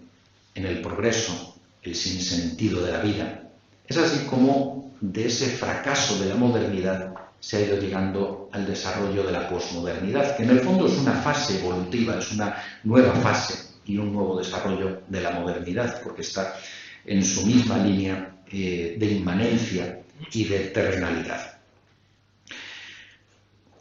[0.56, 3.44] en el progreso, el sinsentido de la vida.
[3.88, 7.14] Es así como de ese fracaso de la modernidad
[7.46, 11.12] se ha ido llegando al desarrollo de la posmodernidad, que en el fondo es una
[11.12, 16.56] fase evolutiva, es una nueva fase y un nuevo desarrollo de la modernidad, porque está
[17.06, 21.58] en su misma línea eh, de inmanencia y de terrenalidad.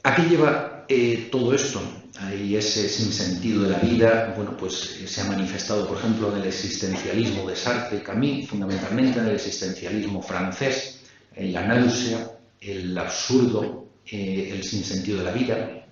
[0.03, 1.81] ¿A qué lleva eh, todo esto?
[2.21, 6.43] Hay ese sinsentido de la vida, bueno, pues eh, se ha manifestado, por ejemplo, en
[6.43, 11.01] el existencialismo de Sartre y Camus, fundamentalmente en el existencialismo francés,
[11.35, 15.87] en la náusea, el absurdo, el sinsentido de la vida,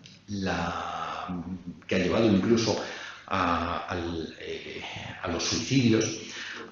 [1.87, 2.83] que ha llevado incluso
[3.27, 3.97] a,
[5.31, 6.05] los suicidios,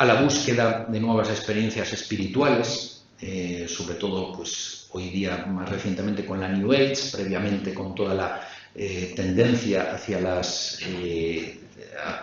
[0.01, 6.25] a la búsqueda de nuevas experiencias espirituales, eh, sobre todo pues, hoy día más recientemente
[6.25, 11.61] con la New Age, previamente con toda la eh, tendencia hacia las, eh,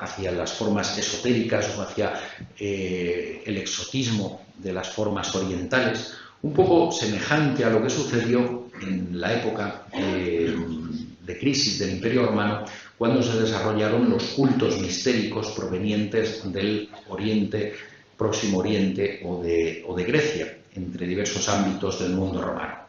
[0.01, 2.13] hacia las formas esotéricas o hacia
[2.57, 9.33] el exotismo de las formas orientales, un poco semejante a lo que sucedió en la
[9.33, 12.65] época de crisis del Imperio Romano,
[12.97, 17.73] cuando se desarrollaron los cultos mistéricos provenientes del Oriente,
[18.17, 22.87] Próximo Oriente o de, o de Grecia, entre diversos ámbitos del mundo romano.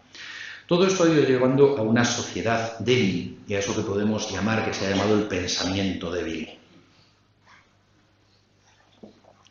[0.67, 4.65] Todo esto ha ido llevando a una sociedad débil y a eso que podemos llamar,
[4.65, 6.49] que se ha llamado el pensamiento débil.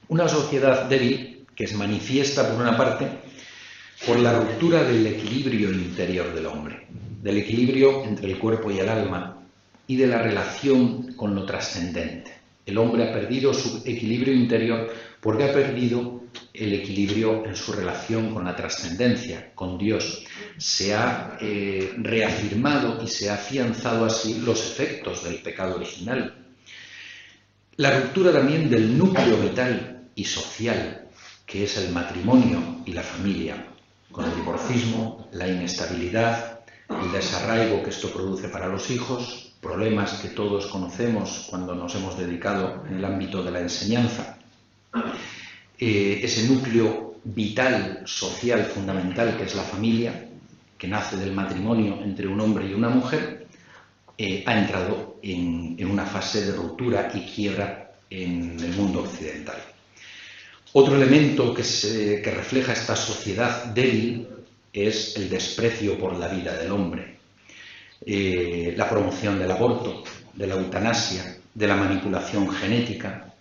[0.09, 3.07] Una sociedad débil que se manifiesta, por una parte,
[4.05, 6.85] por la ruptura del equilibrio interior del hombre,
[7.21, 9.36] del equilibrio entre el cuerpo y el alma,
[9.87, 12.35] y de la relación con lo trascendente.
[12.65, 16.23] El hombre ha perdido su equilibrio interior porque ha perdido
[16.53, 20.25] el equilibrio en su relación con la trascendencia, con Dios.
[20.57, 26.45] Se ha eh, reafirmado y se ha afianzado así los efectos del pecado original.
[27.77, 31.07] La ruptura también del núcleo vital y social,
[31.45, 33.67] que es el matrimonio y la familia,
[34.11, 40.29] con el divorcismo, la inestabilidad, el desarraigo que esto produce para los hijos, problemas que
[40.29, 44.37] todos conocemos cuando nos hemos dedicado en el ámbito de la enseñanza.
[45.79, 50.27] Eh, ese núcleo vital, social, fundamental que es la familia,
[50.77, 53.47] que nace del matrimonio entre un hombre y una mujer,
[54.17, 59.57] eh, ha entrado en, una fase de ruptura y quiebra en el mundo occidental.
[60.73, 61.63] Otro elemento que,
[62.23, 64.27] que refleja esta sociedad débil
[64.73, 67.16] es el desprecio por la vida del hombre.
[68.05, 73.33] Eh, la promoción del aborto, de la eutanasia, de la manipulación genética,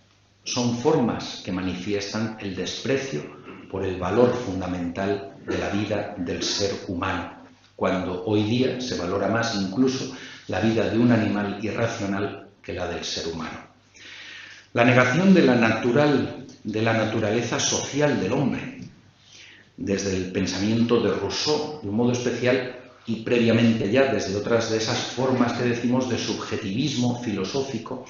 [0.43, 3.21] son formas que manifiestan el desprecio
[3.69, 7.33] por el valor fundamental de la vida del ser humano,
[7.75, 10.15] cuando hoy día se valora más incluso
[10.47, 13.59] la vida de un animal irracional que la del ser humano.
[14.73, 18.79] La negación de la natural, de la naturaleza social del hombre,
[19.75, 22.76] desde el pensamiento de Rousseau, de un modo especial,
[23.07, 28.05] y previamente ya desde otras de esas formas que decimos de subjetivismo filosófico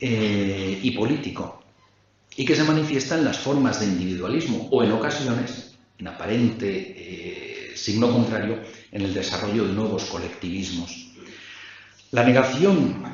[0.00, 1.62] eh, y político,
[2.36, 7.76] y que se manifiestan en las formas de individualismo o en ocasiones, en aparente eh,
[7.76, 8.60] signo contrario,
[8.90, 11.12] en el desarrollo de nuevos colectivismos.
[12.10, 13.04] La negación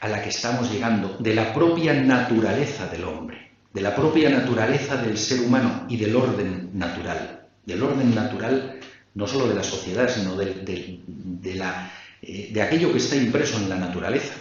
[0.00, 4.96] a la que estamos llegando de la propia naturaleza del hombre, de la propia naturaleza
[4.96, 8.80] del ser humano y del orden natural, del orden natural
[9.14, 13.68] no solo de la sociedad, sino de, la, eh, de aquello que está impreso en
[13.68, 14.34] la naturaleza,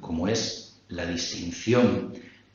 [0.00, 2.12] como es la distinción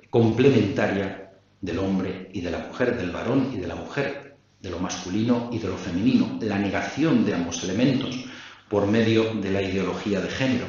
[0.10, 4.80] complementaria del hombre y de la mujer, del varón y de la mujer, de lo
[4.80, 8.26] masculino y de lo femenino, la negación de ambos elementos
[8.70, 10.66] por medio de la ideología de género,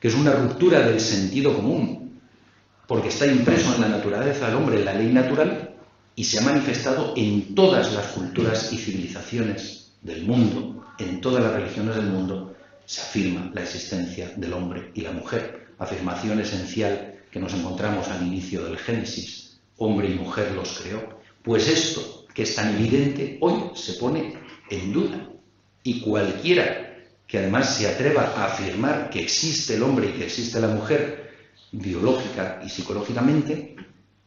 [0.00, 2.20] que es una ruptura del sentido común,
[2.86, 5.74] porque está impreso en la naturaleza del hombre, en la ley natural,
[6.14, 11.52] y se ha manifestado en todas las culturas y civilizaciones del mundo, en todas las
[11.52, 17.40] religiones del mundo, se afirma la existencia del hombre y la mujer, afirmación esencial que
[17.40, 19.58] nos encontramos al inicio del Génesis.
[19.76, 21.20] Hombre y mujer los creó.
[21.42, 24.34] Pues esto, que es tan evidente, hoy se pone
[24.70, 25.28] en duda.
[25.82, 26.96] Y cualquiera
[27.26, 31.34] que además se atreva a afirmar que existe el hombre y que existe la mujer,
[31.72, 33.74] biológica y psicológicamente,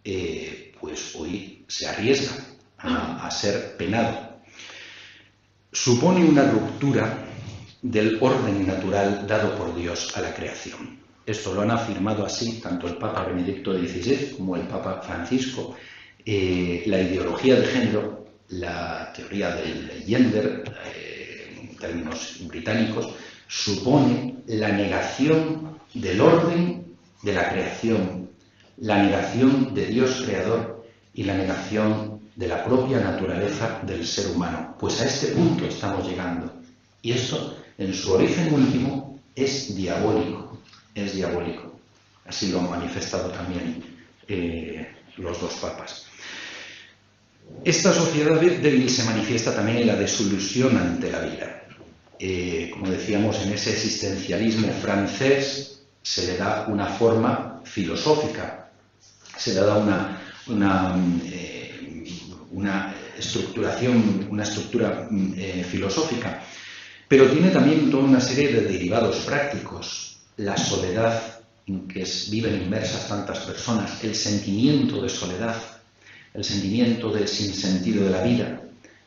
[0.03, 2.33] eh, pues hoy se arriesga
[2.77, 4.28] a ser penado
[5.71, 7.25] supone una ruptura
[7.81, 10.99] del orden natural dado por Dios a la creación.
[11.25, 15.75] Esto lo han afirmado así tanto el Papa Benedicto XVI como el Papa Francisco.
[16.25, 23.09] Eh, la ideología de género, la teoría del gender, eh, en términos británicos,
[23.47, 28.29] supone la negación del orden de la creación,
[28.77, 34.77] la negación de Dios creador y la negación de la propia naturaleza del ser humano.
[34.79, 36.49] Pues a este punto estamos llegando.
[37.01, 40.57] Y esto, en su origen último, es diabólico.
[40.95, 41.77] Es diabólico.
[42.25, 43.83] Así lo han manifestado también
[44.29, 44.87] eh,
[45.17, 46.05] los dos papas.
[47.65, 51.63] Esta sociedad débil se manifiesta también en la desilusión ante la vida.
[52.19, 58.71] Eh, como decíamos, en ese existencialismo francés se le da una forma filosófica,
[59.37, 60.95] se le da una, una,
[61.31, 62.05] eh,
[63.17, 66.43] estructuración, una estructura eh, filosófica,
[67.07, 73.07] pero tiene también toda una serie de derivados prácticos, la soledad en que viven inmersas
[73.07, 75.55] tantas personas, el sentimiento de soledad,
[76.33, 78.61] el sentimiento del sinsentido de la vida,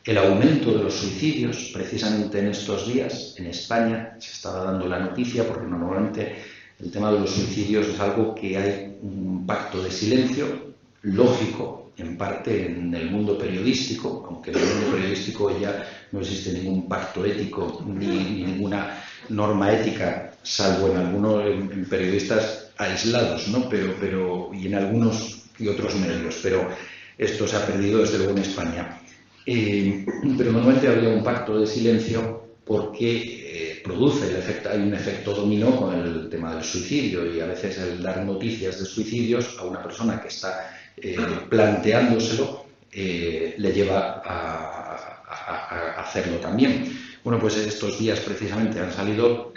[0.05, 4.99] el aumento de los suicidios, precisamente en estos días, en España se estaba dando la
[4.99, 6.37] noticia, porque normalmente
[6.81, 10.72] el tema de los suicidios es algo que hay un pacto de silencio,
[11.03, 16.53] lógico, en parte en el mundo periodístico, aunque en el mundo periodístico ya no existe
[16.53, 21.45] ningún pacto ético ni, ninguna norma ética, salvo en algunos
[21.89, 23.69] periodistas aislados, ¿no?
[23.69, 26.41] pero, pero, y en algunos y otros medios.
[26.43, 26.69] Pero
[27.19, 28.99] esto se ha perdido desde luego en España.
[29.45, 30.07] Eh,
[30.39, 35.35] pero normalmente había un pacto de silencio porque eh, produce el efecto, hay un efecto
[35.35, 39.65] dominó con el tema del suicidio y a veces el dar noticias de suicidios a
[39.65, 40.71] una persona que está
[41.03, 41.17] eh,
[41.49, 44.93] planteándoselo le lleva a,
[45.27, 46.99] a, hacerlo también.
[47.25, 49.53] Bueno, pues estos días precisamente han salido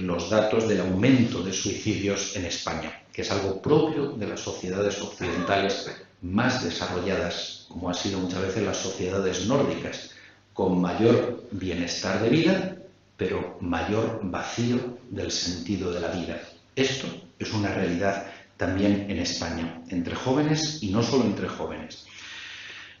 [0.00, 5.00] los datos del aumento de suicidios en España, que es algo propio de las sociedades
[5.00, 5.90] occidentales
[6.22, 10.10] más desarrolladas, como ha sido muchas veces las sociedades nórdicas,
[10.52, 12.76] con mayor bienestar de vida,
[13.16, 16.40] pero mayor vacío del sentido de la vida.
[16.74, 17.06] Esto
[17.38, 18.26] es una realidad
[18.56, 22.06] también en España, entre jóvenes y no solo entre jóvenes.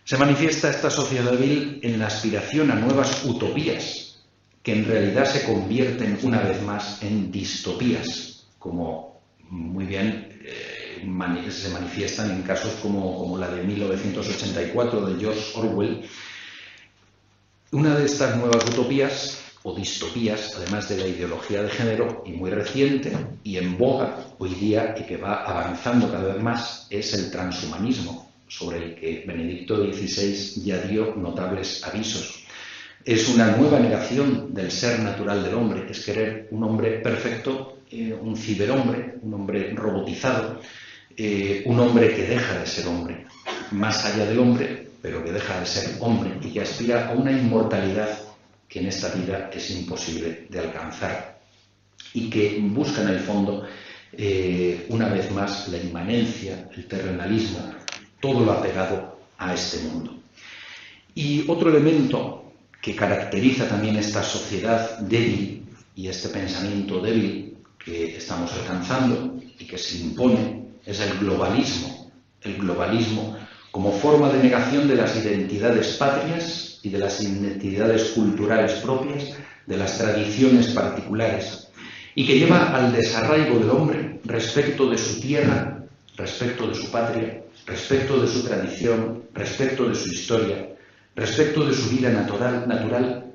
[0.04, 4.22] Se manifiesta esta sociedad débil en la aspiración a nuevas utopías,
[4.62, 10.76] que en realidad se convierten una vez más en distopías, como muy bien eh,
[11.50, 16.08] se manifiestan en casos como, la de 1984 de George Orwell.
[17.72, 22.50] Una de estas nuevas utopías o distopías, además de la ideología de género, y muy
[22.50, 23.10] reciente
[23.42, 28.30] y en boga hoy día y que va avanzando cada vez más, es el transhumanismo,
[28.46, 32.44] sobre el que Benedicto XVI ya dio notables avisos.
[33.04, 38.16] Es una nueva negación del ser natural del hombre, es querer un hombre perfecto, eh,
[38.20, 40.60] un ciberhombre, un hombre robotizado,
[41.16, 43.26] eh, un hombre que deja de ser hombre,
[43.72, 47.32] más allá del hombre, pero que deja de ser hombre y que aspira a una
[47.32, 48.25] inmortalidad
[48.68, 51.38] que en esta vida es imposible de alcanzar
[52.14, 53.66] y que busca en el fondo,
[54.12, 57.58] eh, una vez más, la inmanencia, el terrenalismo,
[58.20, 60.16] todo lo apegado a este mundo.
[61.14, 65.64] Y otro elemento que caracteriza también esta sociedad débil
[65.94, 72.10] y este pensamiento débil que estamos alcanzando y que se impone es el globalismo.
[72.42, 73.36] El globalismo
[73.70, 79.34] como forma de negación de las identidades patrias y de las identidades culturales propias,
[79.66, 81.66] de las tradiciones particulares,
[82.14, 85.84] y que lleva al desarraigo del hombre respecto de su tierra,
[86.16, 90.68] respecto de su patria, respecto de su tradición, respecto de su historia,
[91.16, 93.32] respecto de su vida natural, natural.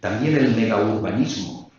[0.00, 1.70] También el megaurbanismo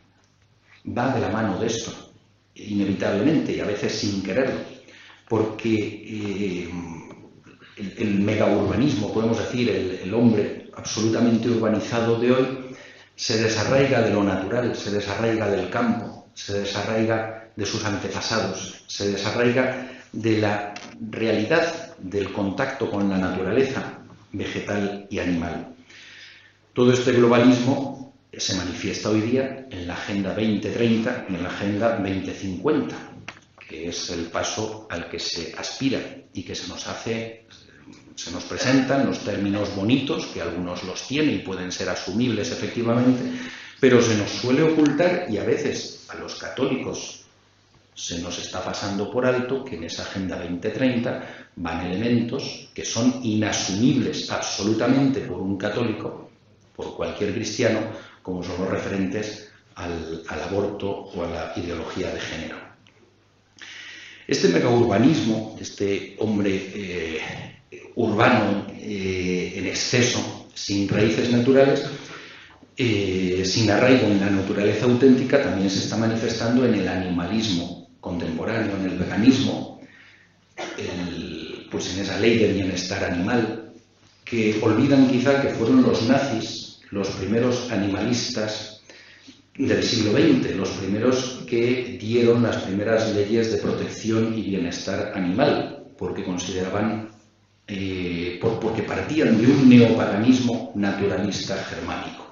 [0.98, 2.14] va de la mano de esto,
[2.56, 4.80] inevitablemente y a veces sin quererlo
[5.28, 6.70] porque eh,
[7.98, 12.48] el, megaurbanismo, podemos decir, el, hombre absolutamente urbanizado de hoy,
[13.16, 19.12] se desarraiga de lo natural, se desarraiga del campo, se desarraiga de sus antepasados, se
[19.12, 20.74] desarraiga de la
[21.12, 24.00] realidad del contacto con la naturaleza
[24.32, 25.76] vegetal y animal.
[26.74, 31.98] Todo este globalismo se manifiesta hoy día en la Agenda 2030 y en la Agenda
[31.98, 33.10] 2050
[33.70, 36.00] que es el paso al que se aspira
[36.34, 37.46] y que se nos hace,
[38.20, 43.22] se nos presentan los términos bonitos, que algunos los tienen y pueden ser asumibles efectivamente,
[43.80, 47.22] pero se nos suele ocultar y a veces a los católicos
[47.96, 53.22] se nos está pasando por alto que en esa Agenda 2030 van elementos que son
[53.24, 56.30] inasumibles absolutamente por un católico,
[56.76, 57.80] por cualquier cristiano,
[58.22, 62.58] como son los referentes al, aborto o a la ideología de género.
[64.28, 67.59] Este megaurbanismo, este hombre eh,
[67.96, 71.86] urbano eh, en exceso, sin raíces naturales,
[72.78, 78.78] eh, sin arraigo en la naturaleza auténtica, también se está manifestando en el animalismo contemporáneo
[78.78, 79.82] en el veganismo,
[81.70, 83.74] pues en esa ley de bienestar animal,
[84.24, 88.82] que olvidan quizá que fueron los nazis los primeros animalistas
[89.58, 95.88] del siglo XX, los primeros que dieron las primeras leyes de protección y bienestar animal,
[95.98, 97.10] porque consideraban,
[97.70, 102.26] eh, porque partían de un neopaganismo naturalista germánico.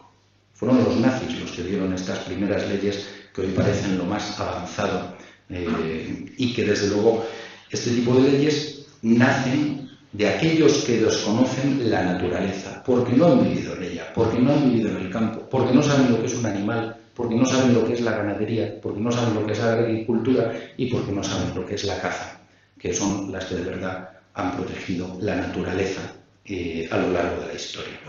[0.54, 5.16] Fueron los nazis los que dieron estas primeras leyes que hoy parecen lo más avanzado
[5.50, 7.24] eh, y que desde luego
[7.70, 13.76] este tipo de leyes nacen de aquellos que desconocen la naturaleza, porque no han vivido
[13.76, 16.34] en ella, porque no han vivido en el campo, porque no saben lo que es
[16.34, 19.54] un animal, porque no saben lo que es la ganadería, porque no saben lo que
[19.54, 22.40] es la agricultura y porque no saben lo que es la caza,
[22.80, 26.16] que son las que de verdad han protegido la naturaleza
[26.46, 28.00] eh, a lo largo de la historia.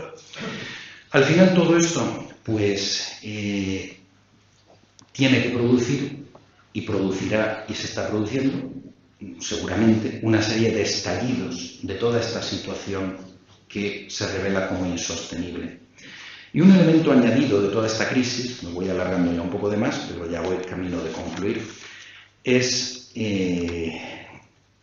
[1.11, 3.97] Al final todo esto, pues, eh,
[5.11, 6.27] tiene que producir
[6.71, 8.71] y producirá y se está produciendo
[9.39, 13.17] seguramente una serie de estallidos de toda esta situación
[13.67, 15.79] que se revela como insostenible.
[16.53, 19.77] Y un elemento añadido de toda esta crisis, me voy alargando ya un poco de
[19.77, 21.67] más, pero ya voy camino de concluir,
[22.43, 24.18] es eh,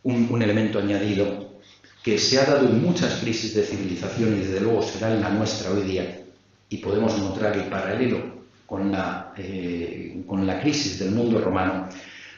[0.07, 1.59] un, elemento añadido
[2.03, 5.21] que se ha dado en muchas crisis de civilización y desde luego se da en
[5.21, 6.21] la nuestra hoy día,
[6.69, 11.89] y podemos encontrar el paralelo con la, eh, con la crisis del mundo romano,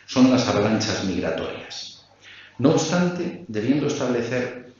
[0.06, 2.06] son las avalanchas migratorias.
[2.58, 4.74] No obstante, debiendo establecer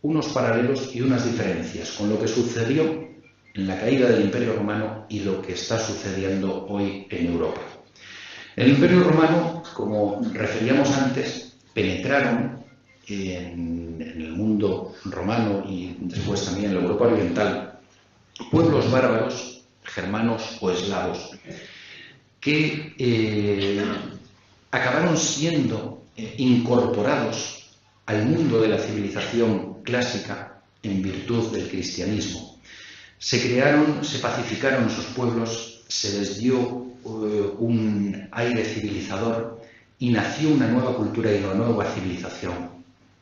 [0.00, 3.08] unos paralelos y unas diferencias con lo que sucedió
[3.54, 7.60] en la caída del Imperio Romano y lo que está sucediendo hoy en Europa.
[8.56, 12.62] El Imperio Romano, como referíamos antes, penetraron
[13.08, 17.78] en, el mundo romano y después también en la Europa Oriental
[18.50, 21.30] pueblos bárbaros, germanos o eslavos,
[22.40, 23.84] que eh,
[24.70, 27.70] acabaron siendo eh, incorporados
[28.06, 32.58] al mundo de la civilización clásica en virtud del cristianismo.
[33.18, 39.61] Se crearon, se pacificaron sus pueblos, se les dio eh, un aire civilizador
[40.02, 42.70] y nació una nueva cultura y una nueva civilización,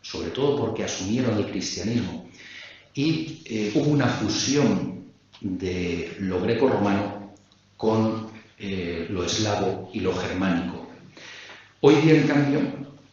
[0.00, 2.26] sobre todo porque asumieron el cristianismo.
[2.94, 5.04] Y hubo una fusión
[5.42, 7.34] de lo greco-romano
[7.76, 8.28] con
[8.58, 10.88] eh, lo eslavo y lo germánico.
[11.82, 12.60] Hoy día, en cambio,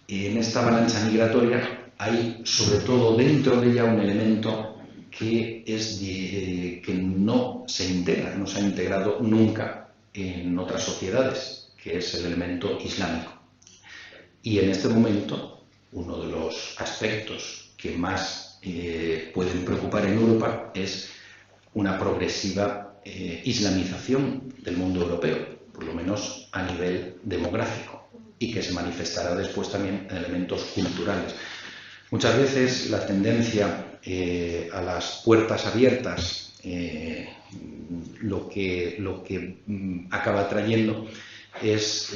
[0.08, 4.78] en esta avalancha migratoria hay sobre todo dentro de ella un elemento
[5.12, 11.98] que, es que no se integra, no se ha integrado nunca en otras sociedades, que
[11.98, 13.37] es el elemento islámico.
[14.48, 20.72] Y en este momento, uno de los aspectos que más eh, pueden preocupar en Europa
[20.74, 21.10] es
[21.74, 28.08] una progresiva eh, islamización del mundo europeo, por lo menos a nivel demográfico,
[28.40, 31.36] y que se manifestará después también en elementos culturales.
[32.10, 36.54] Muchas veces la tendencia eh, a las puertas abiertas
[38.22, 41.06] lo que, lo que mm, acaba trayendo
[41.62, 42.12] es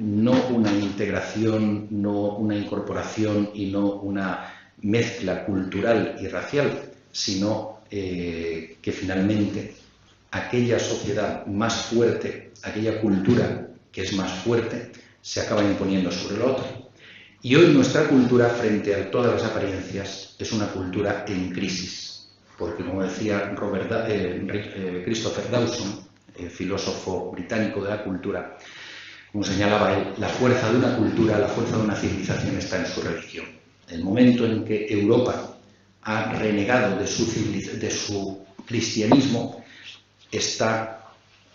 [0.00, 4.52] no una integración, no una incorporación y no una
[4.82, 9.74] mezcla cultural y racial, sino eh, que finalmente
[10.30, 16.46] aquella sociedad más fuerte, aquella cultura que es más fuerte, se acaba imponiendo sobre la
[16.46, 16.66] otra.
[17.42, 22.84] Y hoy nuestra cultura, frente a todas las apariencias, es una cultura en crisis, porque
[22.84, 26.05] como decía Robert eh, eh, Christopher Dawson,
[26.50, 28.58] filósofo británico de la cultura,
[29.32, 32.86] como señalaba él, la fuerza de una cultura, la fuerza de una civilización está en
[32.86, 33.46] su religión.
[33.88, 35.58] El momento en que Europa
[36.02, 37.26] ha renegado de su,
[37.78, 39.62] de su cristianismo,
[40.30, 41.12] está,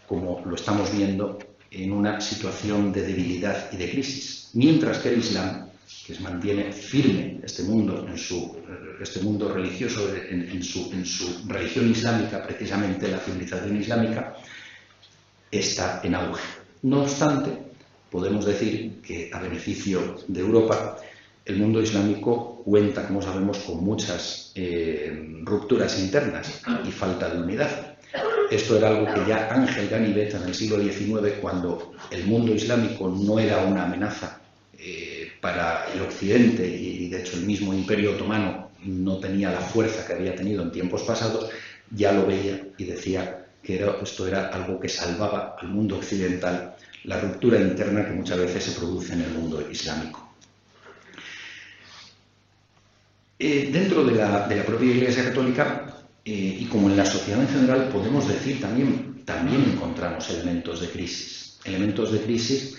[0.08, 1.40] como lo estamos viendo,
[1.72, 4.50] en una situación de debilidad y de crisis.
[4.54, 5.70] Mientras que el Islam,
[6.06, 8.58] que mantiene firme este mundo, en su,
[9.02, 14.36] este mundo religioso, en, en su religión islámica, precisamente la civilización islámica,
[15.52, 16.44] está en auge.
[16.84, 17.52] No obstante,
[18.10, 20.98] podemos decir que a beneficio de Europa,
[21.46, 27.98] el mundo islámico cuenta, como sabemos, con muchas eh, rupturas internas y falta de unidad.
[28.52, 33.08] Esto era algo que ya Ángel Ganivet en el siglo XIX, cuando el mundo islámico
[33.08, 34.42] no era una amenaza
[34.78, 40.06] eh, para el Occidente y, de hecho el mismo Imperio Otomano no tenía la fuerza
[40.06, 41.50] que había tenido en tiempos pasados,
[41.92, 47.20] ya lo veía y decía que esto era algo que salvaba al mundo occidental la
[47.20, 50.30] ruptura interna que muchas veces se produce en el mundo islámico.
[53.40, 57.90] Eh, dentro de la, propia Iglesia Católica eh, y como en la sociedad en general
[57.90, 62.78] podemos decir también, también encontramos elementos de crisis, elementos de crisis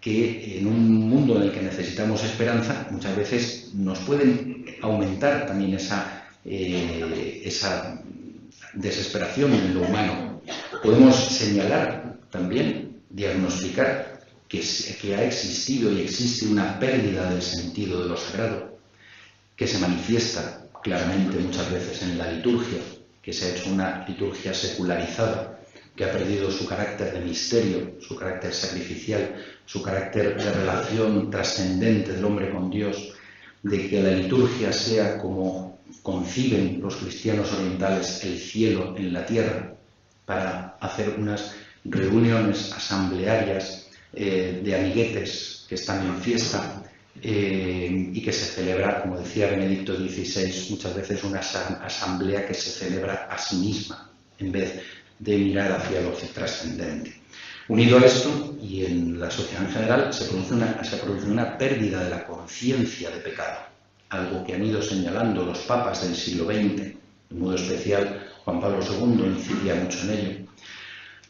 [0.00, 5.74] que en un mundo en el que necesitamos esperanza, muchas veces nos pueden aumentar también
[5.74, 8.03] esa, eh, esa
[8.74, 10.40] desesperación en lo humano.
[10.82, 18.16] Podemos señalar también, diagnosticar que, ha existido y existe una pérdida del sentido de lo
[18.16, 18.78] sagrado,
[19.56, 22.78] que se manifiesta claramente muchas veces en la liturgia,
[23.22, 25.60] que se ha hecho una liturgia secularizada,
[25.96, 32.12] que ha perdido su carácter de misterio, su carácter sacrificial, su carácter de relación trascendente
[32.12, 33.14] del hombre con Dios,
[33.62, 35.73] de que la liturgia sea como
[36.04, 39.74] conciben los cristianos orientales el cielo en la tierra,
[40.26, 46.82] para hacer unas reuniones asamblearias eh, de amiguetes que están en fiesta
[47.22, 52.70] eh, y que se celebra, como decía Benedicto XVI, muchas veces una asamblea que se
[52.70, 54.82] celebra a sí misma, en vez
[55.18, 57.14] de mirar hacia lo trascendente.
[57.68, 61.56] Unido a esto, y en la sociedad en general, se produce una, se produce una
[61.56, 63.73] pérdida de la conciencia de pecado,
[64.10, 66.94] algo que han ido señalando los papas del siglo XX,
[67.30, 70.46] de modo especial Juan Pablo II incidía mucho en ello.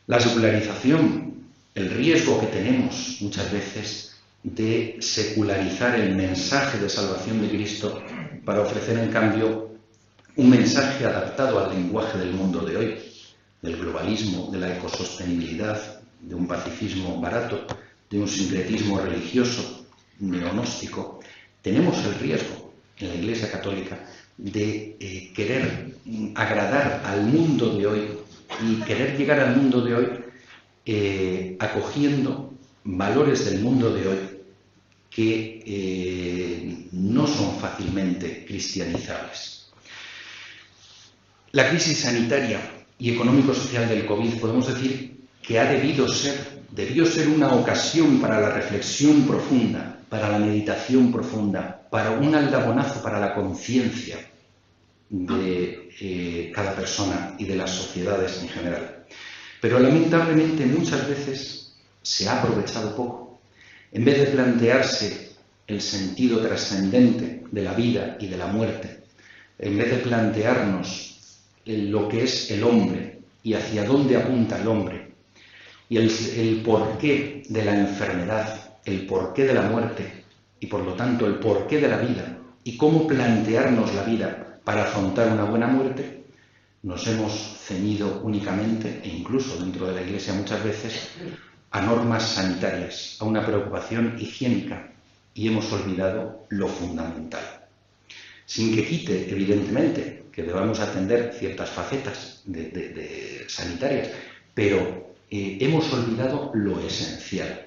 [0.07, 1.35] La secularización,
[1.75, 8.03] el riesgo que tenemos muchas veces de secularizar el mensaje de salvación de Cristo
[8.45, 9.71] para ofrecer en cambio
[10.37, 12.99] un mensaje adaptado al lenguaje del mundo de hoy,
[13.63, 17.67] del globalismo, de la ecosostenibilidad, de un pacifismo barato,
[18.11, 19.87] de un sincretismo religioso,
[20.19, 21.21] neonóstico,
[21.63, 22.64] tenemos el riesgo
[22.99, 23.99] en la Iglesia Católica
[24.37, 25.95] de eh, querer
[26.35, 28.09] agradar al mundo de hoy
[28.63, 30.09] y querer llegar al mundo de hoy
[30.87, 32.53] eh, acogiendo
[32.85, 34.19] valores del mundo de hoy
[35.11, 39.71] que eh, no son fácilmente cristianizables.
[41.53, 42.61] La crisis sanitaria
[42.99, 48.41] y económico-social del COVID podemos decir que ha debido ser, debió ser una ocasión para
[48.41, 54.17] la reflexión profunda, para la meditación profunda, para un aldabonazo para la conciencia
[55.11, 59.07] de eh, cada persona y de las sociedades en general.
[59.61, 63.41] Pero lamentablemente muchas veces se ha aprovechado poco.
[63.91, 65.33] En vez de plantearse
[65.67, 69.01] el sentido trascendente de la vida y de la muerte,
[69.59, 75.11] en vez de plantearnos lo que es el hombre y hacia dónde apunta el hombre,
[75.89, 80.25] y el, porqué de la enfermedad, el porqué de la muerte
[80.61, 84.85] y por lo tanto el porqué de la vida y cómo plantearnos la vida para
[84.85, 86.25] afrontar una buena muerte,
[86.83, 91.11] nos hemos ceñido únicamente, e incluso dentro de la Iglesia muchas veces,
[91.71, 94.93] a normas sanitarias, a una preocupación higiénica
[95.35, 97.43] y hemos olvidado lo fundamental.
[98.47, 102.43] Sin que quite, evidentemente, que debamos atender ciertas facetas
[103.49, 104.11] sanitarias,
[104.53, 107.67] pero eh, hemos olvidado lo esencial.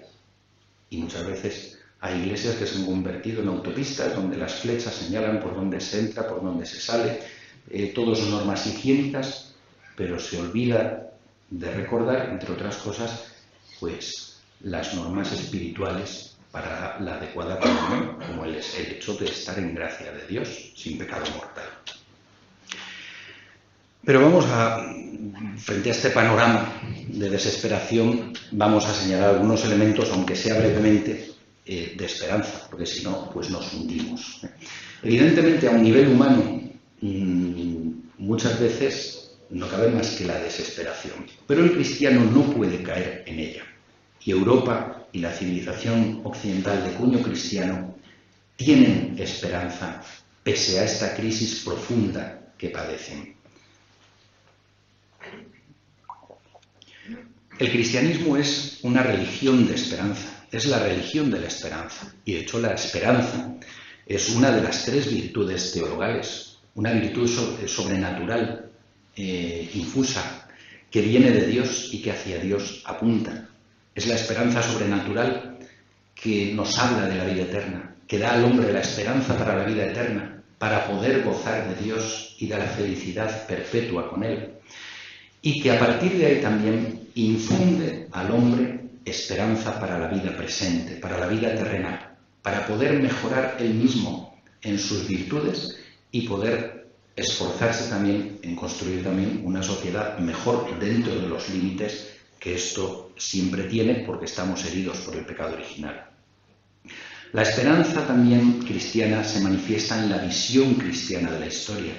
[0.89, 5.39] Y muchas veces hay iglesias que se han convertido en autopistas donde las flechas señalan
[5.39, 7.19] por dónde se entra, por dónde se sale,
[7.69, 9.55] eh, todos son normas higiénicas,
[9.95, 11.11] pero se olvida
[11.49, 13.33] de recordar, entre otras cosas,
[13.79, 20.11] pues las normas espirituales para la adecuada comunión, como el hecho de estar en gracia
[20.11, 21.65] de Dios, sin pecado mortal.
[24.08, 24.88] Pero vamos a,
[25.58, 26.72] frente a este panorama
[27.10, 31.34] de desesperación, vamos a señalar algunos elementos, aunque sea brevemente,
[31.66, 34.39] eh, de esperanza, porque si no, pues nos hundimos.
[35.03, 36.41] Evidentemente, a un nivel humano,
[37.01, 43.26] mm, muchas veces no cabe más que la desesperación, pero el cristiano no puede caer
[43.28, 43.64] en ella.
[44.24, 47.93] Y Europa y la civilización occidental de cuño cristiano
[48.55, 50.01] tienen esperanza
[50.43, 53.36] pese a esta crisis profunda que padecen.
[57.59, 62.13] El cristianismo es una religión de esperanza, es la religión de la esperanza.
[62.23, 63.55] Y de hecho la esperanza
[64.05, 67.28] es una de las tres virtudes teologales, una virtud
[67.65, 68.69] sobrenatural,
[69.15, 70.47] eh, infusa,
[70.91, 73.49] que viene de Dios y que hacia Dios apunta.
[73.95, 75.57] Es la esperanza sobrenatural
[76.13, 79.63] que nos habla de la vida eterna, que da al hombre la esperanza para la
[79.63, 84.57] vida eterna, para poder gozar de Dios y de la felicidad perpetua con Él.
[85.41, 90.95] Y que a partir de ahí también infunde al hombre esperanza para la vida presente,
[90.95, 95.77] para la vida terrenal, para poder mejorar él mismo en sus virtudes
[96.11, 102.55] y poder esforzarse también en construir también una sociedad mejor dentro de los límites que
[102.55, 106.09] esto siempre tiene porque estamos heridos por el pecado original.
[107.33, 111.93] La esperanza también cristiana se manifiesta en la visión cristiana de la historia.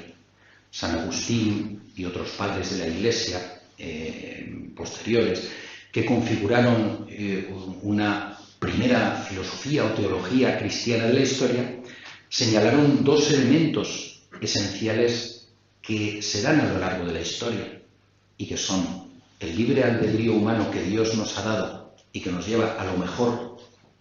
[0.71, 5.51] San Agustín y otros padres de la Iglesia eh, posteriores
[5.93, 7.49] que configuraron eh,
[7.83, 11.81] una primera filosofía o teología cristiana de la historia,
[12.29, 15.49] señalaron dos elementos esenciales
[15.81, 17.83] que se dan a lo largo de la historia
[18.37, 19.09] y que son
[19.41, 22.97] el libre albedrío humano que Dios nos ha dado y que nos lleva a lo
[22.97, 23.57] mejor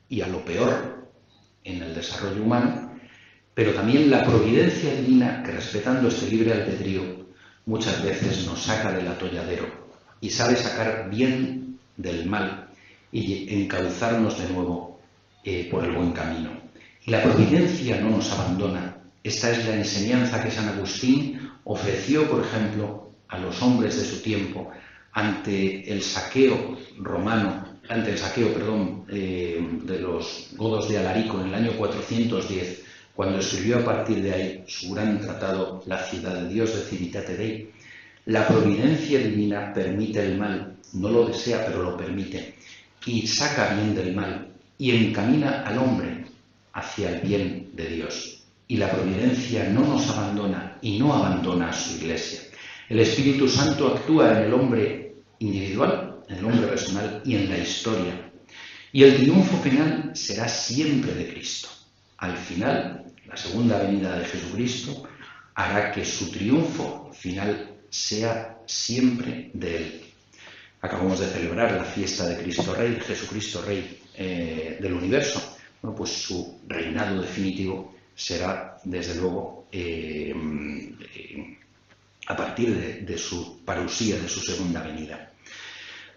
[0.09, 1.07] y a lo peor
[1.63, 2.86] en el desarrollo humano,
[3.57, 7.25] pero también la providencia divina que respetando este libre albedrío
[7.65, 9.65] muchas veces nos saca del atolladero
[10.21, 12.67] y sabe sacar bien del mal
[13.11, 14.99] y encauzarnos de nuevo
[15.43, 16.51] eh, por el buen camino.
[17.03, 18.97] Y la providencia no nos abandona.
[19.23, 24.21] Esta es la enseñanza que San Agustín ofreció, por ejemplo, a los hombres de su
[24.21, 24.69] tiempo
[25.13, 31.47] ante el saqueo romano, ante el saqueo, perdón, eh, de los godos de Alarico en
[31.47, 32.83] el año 410,
[33.17, 37.35] cuando escribió a partir de ahí su gran tratado La ciudad de Dios de Civitate
[37.35, 37.71] Dei,
[38.27, 42.53] la providencia divina permite el mal, no lo desea, pero lo permite,
[43.07, 46.25] y saca bien del mal, y encamina al hombre
[46.73, 48.43] hacia el bien de Dios.
[48.67, 52.41] Y la providencia no nos abandona y no abandona a su iglesia.
[52.87, 57.57] El Espíritu Santo actúa en el hombre individual, en el hombre personal y en la
[57.57, 58.29] historia.
[58.91, 61.69] Y el triunfo final será siempre de Cristo.
[62.19, 65.03] Al final, la segunda venida de Jesucristo
[65.55, 70.01] hará que su triunfo final sea siempre de Él.
[70.81, 75.55] Acabamos de celebrar la fiesta de Cristo Rey, Jesucristo Rey eh, del universo.
[75.81, 80.33] Pues su reinado definitivo será, desde luego, eh,
[82.27, 85.31] a partir de, su parusía, de su segunda venida.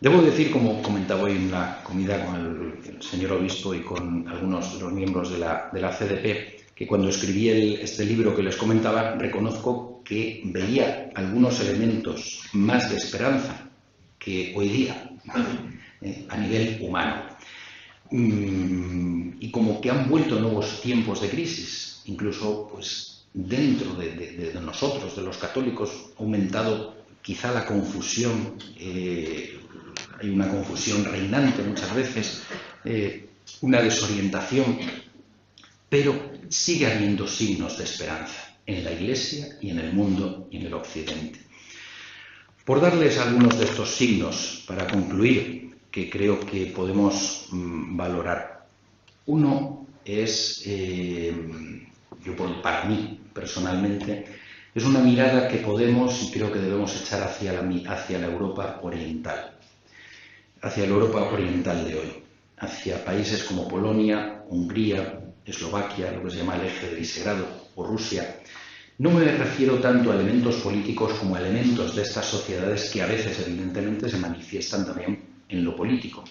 [0.01, 4.75] Debo decir, como comentaba hoy en la comida con el, señor obispo y con algunos
[4.75, 10.01] de los miembros de la CDP, que cuando escribí este libro que les comentaba, reconozco
[10.03, 13.69] que veía algunos elementos más de esperanza
[14.19, 15.11] que hoy día,
[16.01, 17.37] eh, a nivel humano.
[18.11, 24.51] Mm, y como que han vuelto nuevos tiempos de crisis, incluso pues, dentro de, de,
[24.51, 29.61] de nosotros, de los católicos, ha aumentado quizá la confusión eh,
[30.19, 32.43] hay una confusión reinante muchas veces,
[32.87, 33.29] eh,
[33.61, 34.79] una desorientación,
[35.91, 40.67] pero sigue habiendo signos de esperanza en la Iglesia y en el mundo y en
[40.67, 41.41] el Occidente.
[42.65, 48.67] Por darles algunos de estos signos para concluir, que creo que podemos mm, valorar.
[49.27, 51.35] Uno es, eh,
[52.25, 54.27] yo por, para mí personalmente,
[54.75, 58.79] es una mirada que podemos y creo que debemos echar hacia la, hacia la Europa
[58.83, 59.57] oriental
[60.63, 62.13] hacia la Europa oriental de hoy,
[62.59, 67.85] hacia países como Polonia, Hungría, Eslovaquia, lo que se llama el eje de Visegrado, o
[67.85, 68.41] Rusia.
[68.99, 73.07] No me refiero tanto a elementos políticos como a elementos de estas sociedades que a
[73.07, 76.25] veces evidentemente se manifiestan también en lo político.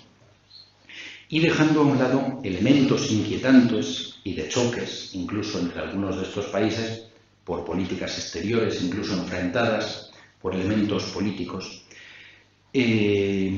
[1.30, 6.46] Y dejando a un lado elementos inquietantes y de choques, incluso entre algunos de estos
[6.48, 7.06] países,
[7.44, 11.84] por políticas exteriores, incluso enfrentadas por elementos políticos,
[12.74, 13.52] eh,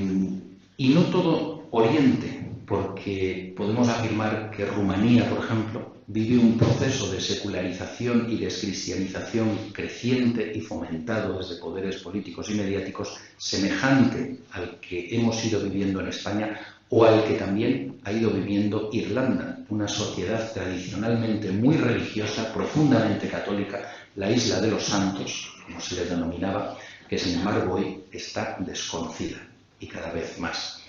[0.77, 2.40] y no todo Oriente,
[2.71, 10.53] porque podemos afirmar que Rumanía, por ejemplo, vive un proceso de secularización y descristianización creciente
[10.55, 16.61] y fomentado desde poderes políticos y mediáticos semejante al que hemos ido viviendo en España
[16.87, 23.81] o al que también ha ido viviendo Irlanda, una sociedad tradicionalmente muy religiosa, profundamente católica,
[24.15, 26.77] la isla de los santos, como se le denominaba,
[27.09, 29.45] que sin embargo hoy está desconocida
[29.77, 30.80] y cada vez más.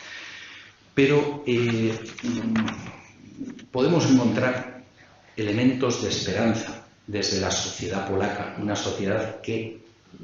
[0.95, 1.99] Pero eh,
[3.71, 4.85] podemos encontrar
[5.37, 9.81] elementos de esperanza desde la sociedad polaca, una sociedad que,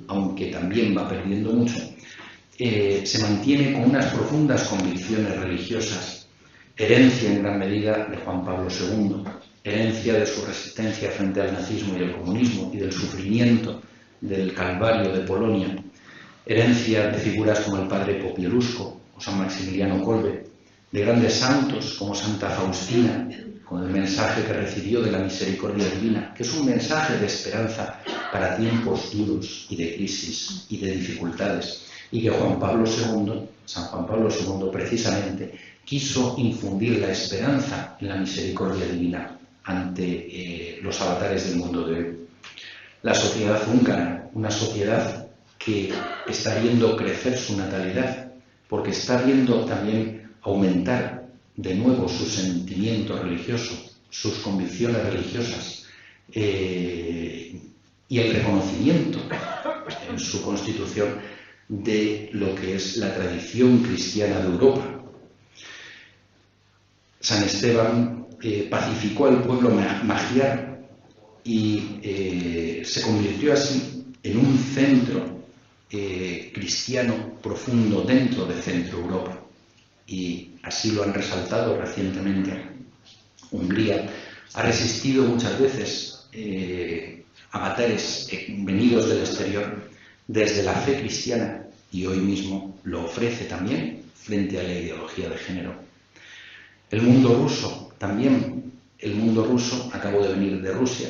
[0.09, 1.79] aunque también va perdiendo mucho,
[2.59, 6.29] eh, se mantiene con unas profundas convicciones religiosas,
[6.77, 9.25] herencia en gran medida de Juan Pablo II,
[9.65, 13.81] herencia de su resistencia frente al nazismo y el comunismo y del sufrimiento
[14.21, 15.77] del Calvario de Polonia,
[16.47, 20.48] herencia de figuras como el padre Popielusco o San Maximiliano Kolbe,
[20.91, 23.29] de grandes santos como Santa Faustina,
[23.65, 28.01] con el mensaje que recibió de la misericordia divina, que es un mensaje de esperanza
[28.33, 33.85] para tiempos duros y de crisis y de dificultades, y que Juan Pablo II, San
[33.85, 40.99] Juan Pablo II precisamente, quiso infundir la esperanza en la misericordia divina ante eh, los
[41.03, 42.17] avatares del mundo de hoy.
[43.03, 45.29] La sociedad húngara, una sociedad
[45.59, 45.93] que
[46.27, 48.33] está viendo crecer su natalidad,
[48.67, 53.75] porque está viendo también aumentar de nuevo su sentimiento religioso,
[54.11, 55.87] sus convicciones religiosas
[56.33, 57.61] eh,
[58.09, 59.19] y el reconocimiento
[60.09, 61.17] en su constitución
[61.69, 65.03] de lo que es la tradición cristiana de Europa.
[67.21, 69.71] San Esteban eh, pacificó al pueblo
[70.05, 70.79] magiar
[71.43, 75.39] y eh, se convirtió así en un centro
[75.89, 79.38] cristiano profundo dentro de Centro Europa.
[80.09, 82.65] Y así lo han resaltado recientemente.
[83.53, 84.11] Hungría
[84.55, 86.27] ha resistido muchas veces
[87.53, 89.89] a matares venidos del exterior
[90.27, 95.39] desde la fe cristiana y hoy mismo lo ofrece también frente a la ideología de
[95.39, 95.75] género.
[96.91, 101.09] El mundo ruso también, el mundo ruso acabó de venir de Rusia.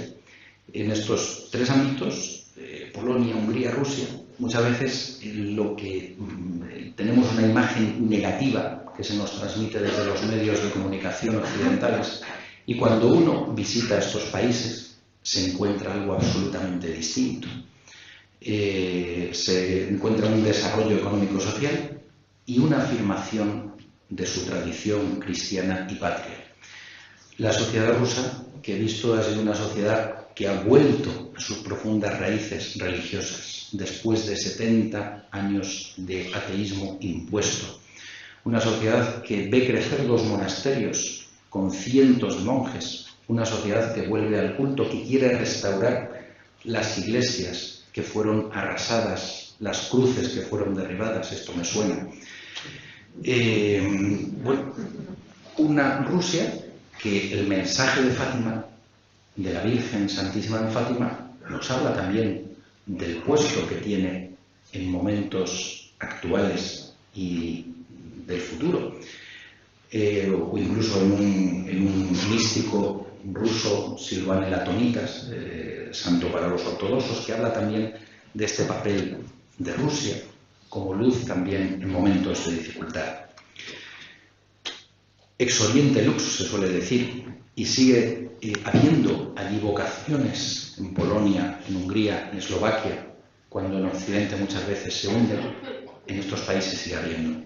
[0.73, 4.07] En estos tres ámbitos, eh, Polonia, Hungría, Rusia,
[4.39, 10.63] muchas veces eh, mm, tenemos una imagen negativa que se nos transmite desde los medios
[10.63, 12.23] de comunicación occidentales
[12.67, 17.49] y cuando uno visita estos países se encuentra algo absolutamente distinto.
[18.41, 22.01] Eh, se encuentra un desarrollo económico-social
[22.47, 23.75] y una afirmación
[24.09, 26.45] de su tradición cristiana y patria.
[27.39, 31.59] La sociedad rusa, que he visto, ha sido una sociedad que ha vuelto a sus
[31.59, 37.81] profundas raíces religiosas después de 70 años de ateísmo impuesto.
[38.45, 43.07] Una sociedad que ve crecer los monasterios con cientos de monjes.
[43.27, 46.29] Una sociedad que vuelve al culto, que quiere restaurar
[46.65, 52.07] las iglesias que fueron arrasadas, las cruces que fueron derribadas, esto me suena.
[53.23, 54.27] Eh,
[55.59, 56.53] una Rusia
[57.01, 58.65] que el mensaje de Fátima,
[59.37, 62.48] de la Virgen Santísima de Fátima, nos habla también
[62.89, 64.31] del puesto que tiene
[64.73, 67.67] en momentos actuales y
[68.27, 68.99] del futuro.
[69.91, 77.33] Eh, o incluso en un, místico ruso, Silvane Latonicas, eh, santo para los ortodoxos, que
[77.33, 77.95] habla también
[78.35, 79.19] de este papel
[79.59, 80.23] de Rusia
[80.69, 83.21] como luz también en momentos de dificultad.
[85.39, 87.25] Ex oriente lux se suele decir,
[87.55, 93.07] y sigue eh, habiendo allí vocaciones en Polonia, en Hungría, en Eslovaquia,
[93.49, 95.39] cuando en Occidente muchas veces se hunde,
[96.07, 97.43] en estos países sigue habiendo.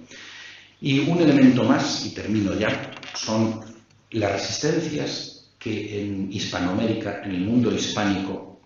[0.80, 3.61] Y un elemento más, y termino ya, son
[4.11, 8.61] las resistencias que en Hispanoamérica, en el mundo hispánico,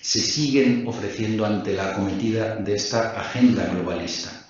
[0.00, 4.46] se siguen ofreciendo ante la acometida de esta agenda globalista.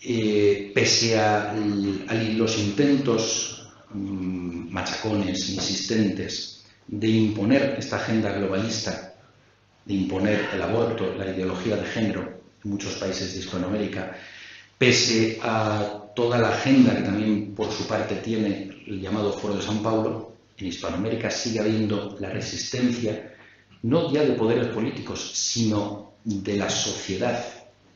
[0.00, 3.61] Eh, pese a, los intentos
[3.94, 9.14] machacones, insistentes, de imponer esta agenda globalista,
[9.84, 14.16] de imponer el aborto, la ideología de género en muchos países de Hispanoamérica,
[14.78, 19.62] pese a toda la agenda que también por su parte tiene el llamado Foro de
[19.62, 23.32] San Paulo, en Hispanoamérica sigue habiendo la resistencia
[23.82, 27.44] no ya de poderes políticos, sino de la sociedad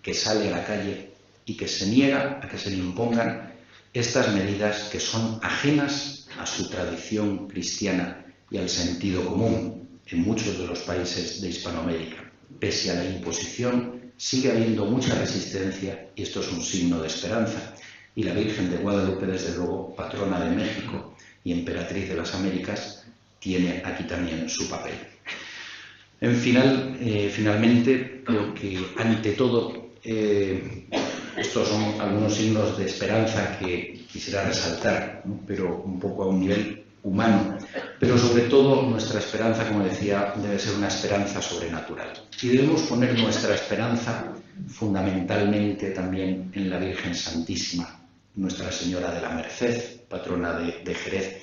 [0.03, 1.11] que sale a la calle
[1.45, 3.56] y que se niega a que se le impongan
[3.99, 10.59] estas medidas que son ajenas a su tradición cristiana y al sentido común en muchos
[10.59, 12.31] de los países de Hispanoamérica.
[12.61, 17.75] Pese a la imposición, sigue habiendo mucha resistencia y esto es un signo de esperanza.
[18.15, 23.07] Y la Virgen de Guadalupe, desde luego, patrona de México y emperatriz de las Américas,
[23.39, 24.95] tiene aquí también su papel.
[26.21, 30.87] En final, eh, finalmente, lo que ante todo, eh,
[31.37, 36.85] estos son algunos signos de esperanza que quisiera resaltar, pero un poco a un nivel
[37.03, 37.57] humano,
[38.01, 42.13] pero sobre todo nuestra esperanza, como decía, debe ser una esperanza sobrenatural.
[42.43, 44.33] Y debemos poner nuestra esperanza
[44.69, 48.01] fundamentalmente también en la Virgen Santísima,
[48.35, 51.43] Nuestra Señora de la Merced, patrona de, Jerez.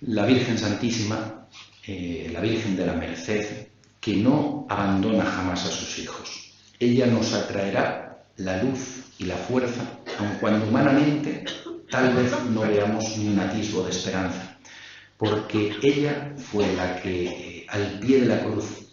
[0.00, 1.46] La Virgen Santísima
[1.86, 3.66] eh, la Virgen de la Merced,
[4.00, 6.54] que no abandona jamás a sus hijos.
[6.80, 8.03] Ella nos atraerá
[8.36, 11.44] la luz y la fuerza, aun cuando humanamente
[11.90, 14.58] tal vez no veamos ni un atisbo de esperanza,
[15.16, 18.88] porque ella fue la que eh, al pie de la cruz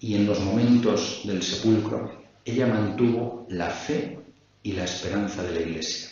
[0.00, 4.18] y en los momentos del sepulcro, ella mantuvo la fe
[4.64, 6.08] y la esperanza de la Iglesia.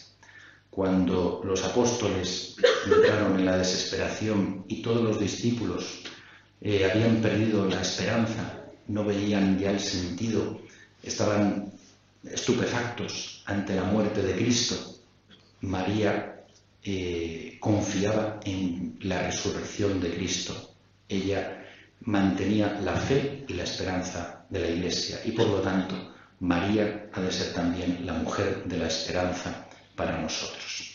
[0.71, 2.55] Cuando los apóstoles
[2.87, 6.03] entraron en la desesperación y todos los discípulos
[6.61, 10.61] eh, habían perdido la esperanza, no veían ya el sentido,
[11.03, 11.70] estaban
[12.25, 14.77] estupefactos ante la muerte de Cristo.
[15.63, 16.45] María
[16.83, 20.75] eh, confiaba en la resurrección de Cristo.
[21.09, 21.67] Ella
[22.03, 27.21] mantenía la fe y la esperanza de la Iglesia y por lo tanto María ha
[27.21, 30.90] de ser también la mujer de la esperanza para nosotros.